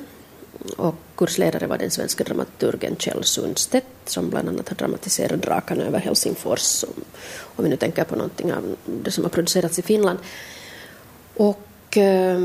[0.76, 5.98] Och kursledare var den svenska dramaturgen Kjell Sundstedt som bland annat har dramatiserat Drakarna över
[5.98, 7.04] Helsingfors, om,
[7.56, 10.18] om vi nu tänker på någonting av det som har producerats i Finland.
[11.34, 11.96] Och...
[11.96, 12.38] eh,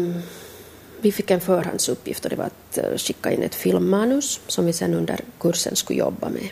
[1.05, 4.74] vi fick en förhandsuppgift och det var att eh, skicka in ett filmmanus som vi
[4.74, 6.49] sen under kursen skulle jobba med.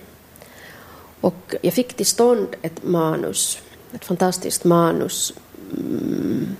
[1.22, 3.59] Och jag fick till stånd ett manus,
[3.93, 5.34] ett fantastiskt manus
[5.72, 6.55] mm,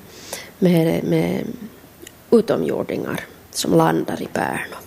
[0.60, 1.45] med, med
[2.32, 4.83] utomjordingar som landar i Pärnu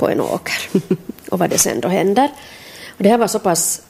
[0.00, 0.68] på en åker.
[1.30, 2.28] Och vad det sen då händer.
[2.96, 3.82] Och det här var så pass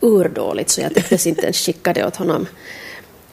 [0.00, 2.46] urdåligt så jag tänkte inte ens skicka det åt honom.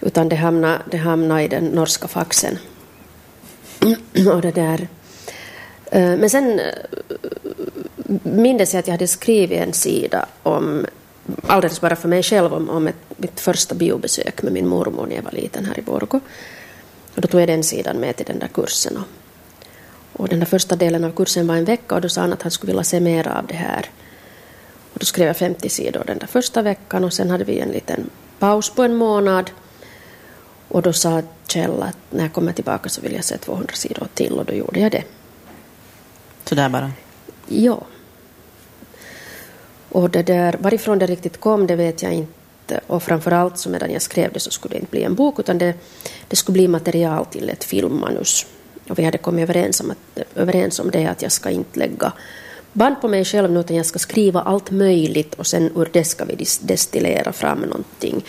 [0.01, 2.59] Utan det hamnade, det hamnade i den norska faxen
[4.33, 4.87] och det där.
[5.91, 6.65] Eh, men sen eh,
[8.23, 10.85] mindes jag att jag hade skrivit en sida om,
[11.47, 15.15] alldeles bara för mig själv, om, om ett, mitt första biobesök med min mormor när
[15.15, 16.19] jag var liten här i Borgå.
[17.15, 18.97] Och då tog jag den sidan med till den där kursen.
[18.97, 19.07] Och,
[20.17, 22.41] och den där första delen av kursen var en vecka och då sa han att
[22.41, 23.89] han skulle vilja se mer av det här.
[24.93, 27.69] Och då skrev jag 50 sidor den där första veckan och sen hade vi en
[27.69, 28.09] liten
[28.39, 29.51] paus på en månad.
[30.67, 34.07] Och då sa Kjell att när jag kommer tillbaka så vill jag se 200 sidor
[34.13, 35.03] till och då gjorde jag det.
[36.45, 36.91] Så där bara?
[37.47, 37.83] Ja.
[39.89, 42.79] Och det där, varifrån det riktigt kom det vet jag inte.
[42.87, 45.57] Och framförallt så medan jag skrev det så skulle det inte bli en bok utan
[45.57, 45.73] det,
[46.27, 48.45] det skulle bli material till ett filmmanus.
[48.89, 52.13] Och vi hade kommit överens om, att, överens om det att jag ska inte lägga
[52.73, 56.03] band på mig själv nu utan jag ska skriva allt möjligt och sen ur det
[56.03, 58.23] ska vi destillera fram någonting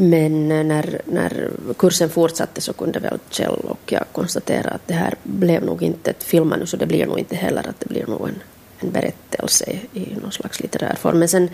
[0.00, 4.94] men eh, när, när kursen fortsatte så kunde väl Kjell och jag konstatera att det
[4.94, 8.06] här blev nog inte ett filmmanus och det blir nog inte heller att det blir
[8.06, 8.42] nog en,
[8.78, 11.18] en berättelse i någon slags litterär form.
[11.18, 11.50] Men sen,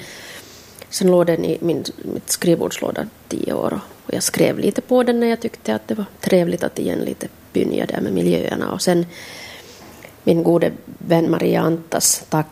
[0.91, 5.21] sen låg den i min mitt skrivbordslåda tio år och jag skrev lite på den
[5.21, 8.83] när jag tyckte att det var trevligt att igen lite pynja där med miljöerna och
[8.83, 9.07] sen
[10.25, 12.47] min gode vän Maria Antas, tack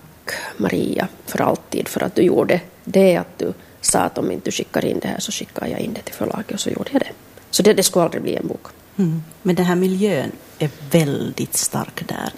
[0.57, 4.53] Maria för alltid för att du gjorde det att du sa att om inte du
[4.53, 7.01] skickar in det här så skickar jag in det till förlaget och så gjorde jag
[7.01, 7.13] det.
[7.51, 8.67] Så det, det skulle aldrig bli en bok.
[8.97, 9.23] Mm.
[9.43, 12.33] Men den här miljön är väldigt stark där.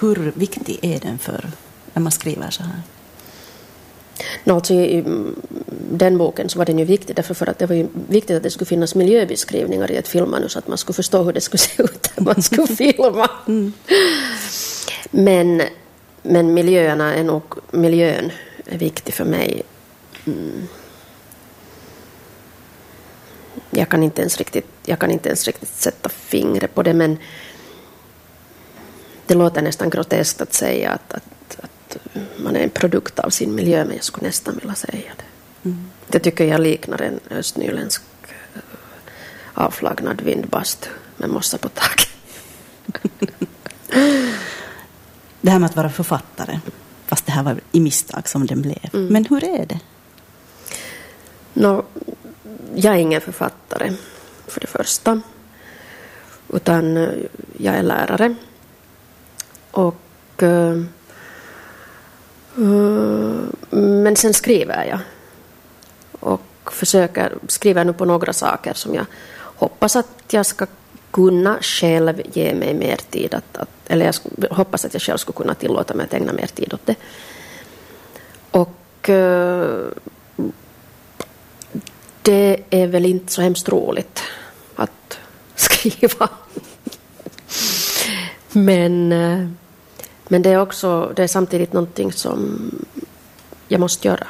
[0.00, 1.50] Hur viktig är den för
[1.94, 2.82] när man skriver så här?
[4.44, 5.04] No, alltså, I
[5.90, 8.42] den boken så var den ju viktig därför för att det var ju viktigt att
[8.42, 11.58] det skulle finnas miljöbeskrivningar i ett filmmanus så att man skulle förstå hur det skulle
[11.58, 13.30] se ut när man skulle filma.
[13.48, 13.72] Mm.
[15.10, 15.62] Men,
[16.22, 18.32] men miljöerna är nog, miljön
[18.66, 19.62] är viktig för mig
[20.28, 20.68] Mm.
[23.70, 27.18] Jag kan inte ens riktigt, jag kan inte ens riktigt sätta fingret på det men
[29.26, 31.24] det låter nästan groteskt att säga att, att
[32.36, 35.24] man är en produkt av sin miljö men jag skulle nästan vilja säga det.
[35.68, 35.90] Mm.
[36.06, 38.02] Det tycker jag liknar en östnyländsk
[38.54, 38.60] eh,
[39.54, 42.08] avflagnad vindbastu med mossa på taket.
[45.40, 46.60] det här med att vara författare,
[47.06, 48.90] fast det här var i misstag som den blev.
[48.92, 49.06] Mm.
[49.06, 49.80] Men hur är det?
[51.54, 51.84] No,
[52.74, 53.92] jag är ingen författare,
[54.46, 55.20] för det första.
[56.48, 57.08] Utan eh,
[57.58, 58.34] jag är lärare.
[59.70, 59.94] Och...
[60.42, 60.84] Uh, uh,
[62.58, 64.98] Eh, men sen skriver jag.
[66.20, 69.06] Och försöker, skriver nu på några saker som jag
[69.40, 70.66] hoppas att jag ska
[71.10, 73.34] kunna själv ge mig mer tid.
[73.34, 74.14] Att, att, eller jag
[74.50, 76.94] hoppas att jag själv skulle kunna tillåta mig att ägna mer tid åt det.
[78.50, 79.86] Och eh,
[82.22, 84.22] det är väl inte så hemskt roligt
[84.76, 85.18] att
[85.54, 86.28] skriva.
[88.52, 89.48] men, eh,
[90.28, 92.70] men det är också det är samtidigt någonting som
[93.68, 94.26] jag måste göra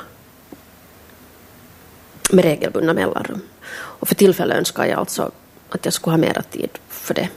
[2.30, 3.40] med regelbundna mellanrum.
[3.70, 5.30] Och för tillfället önskar jag alltså
[5.68, 7.28] att jag skulle ha mera tid för det.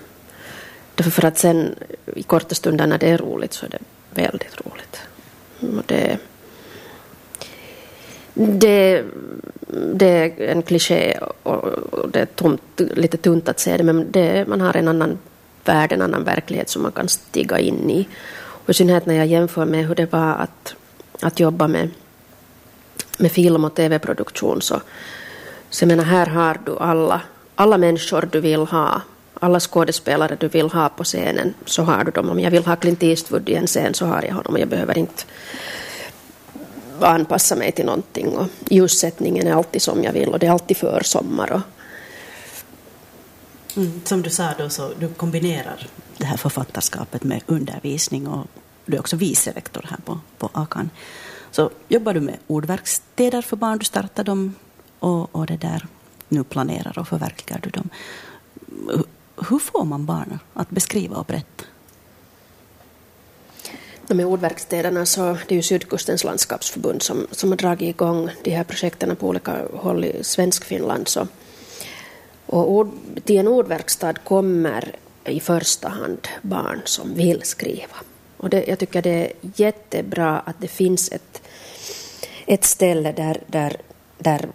[0.95, 1.76] Därför för att sen
[2.16, 5.01] i korta stunder när det är roligt så är det väldigt roligt.
[5.59, 6.18] Och det,
[8.34, 9.03] det,
[9.93, 14.47] det är en kliché och det är tomt, lite tunt att säga det men det,
[14.47, 15.18] man har en annan
[15.66, 18.07] värld, en annan verklighet som man kan stiga in i.
[18.72, 20.76] Och I synnerhet när jag jämför med hur det var att,
[21.22, 21.89] att jobba med,
[23.17, 24.82] med film och tv-produktion så,
[25.69, 27.22] så jag menar här har du alla
[27.55, 29.01] alla människor du vill ha,
[29.39, 32.30] alla skådespelare du vill ha på scenen, så har du dem.
[32.30, 34.57] Om jag vill ha Clint Eastwood i en scen så har jag honom.
[34.57, 35.24] Jag behöver inte
[36.99, 38.28] anpassa mig till någonting.
[38.28, 41.51] Och ljussättningen är alltid som jag vill och det är alltid försommar.
[41.51, 41.61] Och...
[43.78, 48.47] Mm, som du sa då, så du kombinerar det här författarskapet med undervisning och
[48.91, 50.89] du är också vice rektor här på, på Akan.
[51.51, 54.55] Så jobbar du med ordverkstäder för barn, du startar dem
[54.99, 55.87] och, och det där
[56.29, 57.89] nu planerar och förverkligar du dem.
[59.49, 61.65] Hur får man barn att beskriva och berätta?
[64.07, 68.63] Med ordverkstäderna så det är ju Sydkustens landskapsförbund som, som har dragit igång de här
[68.63, 71.07] projekten på olika håll i Svenskfinland.
[71.07, 71.27] Så,
[72.45, 72.91] och ord,
[73.23, 77.95] till en ordverkstad kommer i första hand barn som vill skriva.
[78.41, 81.41] Och det, jag tycker det är jättebra att det finns ett,
[82.45, 83.77] ett ställe där, där,
[84.17, 84.49] där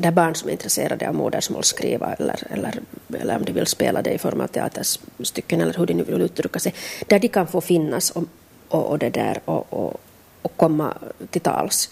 [0.00, 2.80] där barn som är intresserade av modersmål skriva eller, eller,
[3.20, 6.20] eller om de vill spela det i form av teaterstycken eller hur de nu vill
[6.20, 6.74] uttrycka sig,
[7.06, 8.24] där de kan få finnas och,
[8.68, 10.00] och, och det där och, och,
[10.42, 10.94] och komma
[11.30, 11.90] till tals.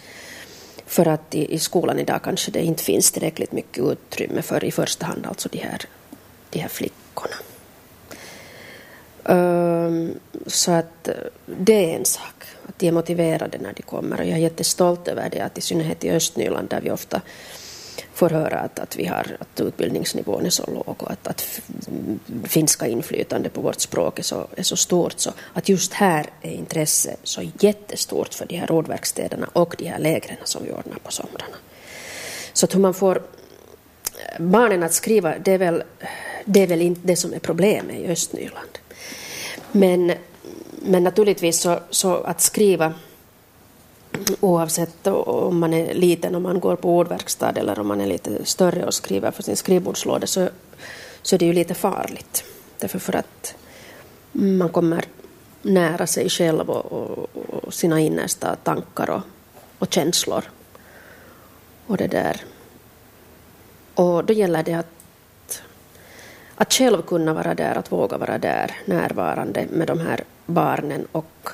[0.86, 4.70] För att i, i, skolan idag kanske det inte finns tillräckligt mycket utrymme för i
[4.70, 5.80] första hand alltså de här,
[6.50, 7.36] de här flickorna.
[9.24, 10.17] Um,
[10.48, 11.14] så att eh,
[11.46, 15.08] det är en sak, att de är motiverade när de kommer och jag är jättestolt
[15.08, 17.20] över det att i synnerhet i Östnyland där vi ofta
[18.14, 21.60] får höra att, att, vi har, att utbildningsnivån är så låg och att, att
[22.44, 25.14] finska inflytande på vårt språk är så, är så stort.
[25.16, 29.98] Så att just här är intresset så jättestort för de här rådverkstäderna och de här
[29.98, 31.56] lägren som vi ordnar på somrarna.
[32.52, 35.82] Så att hur man får eh, barnen att skriva, det är väl,
[36.44, 38.78] det är väl inte det som är problemet i Östnyland.
[39.72, 40.12] Men,
[40.82, 42.94] men naturligtvis så, så att skriva
[44.40, 48.44] oavsett om man är liten om man går på ordverkstad eller om man är lite
[48.44, 50.48] större och skriver för sin skrivbordslåda så,
[51.22, 52.44] så är det ju lite farligt.
[52.78, 53.54] Därför för att
[54.32, 55.04] man kommer
[55.62, 57.28] nära sig själv och, och,
[57.64, 59.22] och sina innersta tankar och,
[59.78, 60.44] och känslor.
[61.86, 62.40] Och det där.
[63.94, 65.62] Och då gäller det att,
[66.54, 71.48] att själv kunna vara där, att våga vara där, närvarande med de här barnen och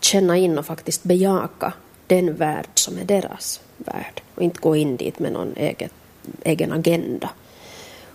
[0.00, 1.72] känna in och faktiskt bejaka
[2.06, 5.92] den värld som är deras värld och inte gå in dit med någon eget,
[6.42, 7.30] egen agenda.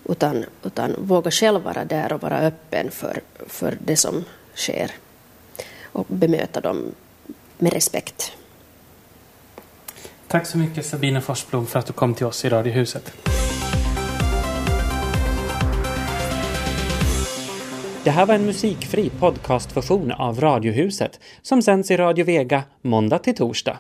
[0.09, 4.91] Utan, utan våga själv vara där och vara öppen för, för det som sker
[5.83, 6.91] och bemöta dem
[7.57, 8.31] med respekt.
[10.27, 13.13] Tack så mycket Sabine Forsblom för att du kom till oss i Radiohuset.
[18.07, 23.35] Det här var en musikfri podcastversion av Radiohuset som sänds i Radio Vega måndag till
[23.35, 23.79] torsdag.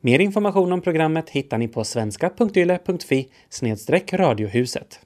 [0.00, 3.28] Mer information om programmet hittar ni på svenska.yle.fi
[4.12, 5.00] radiohuset.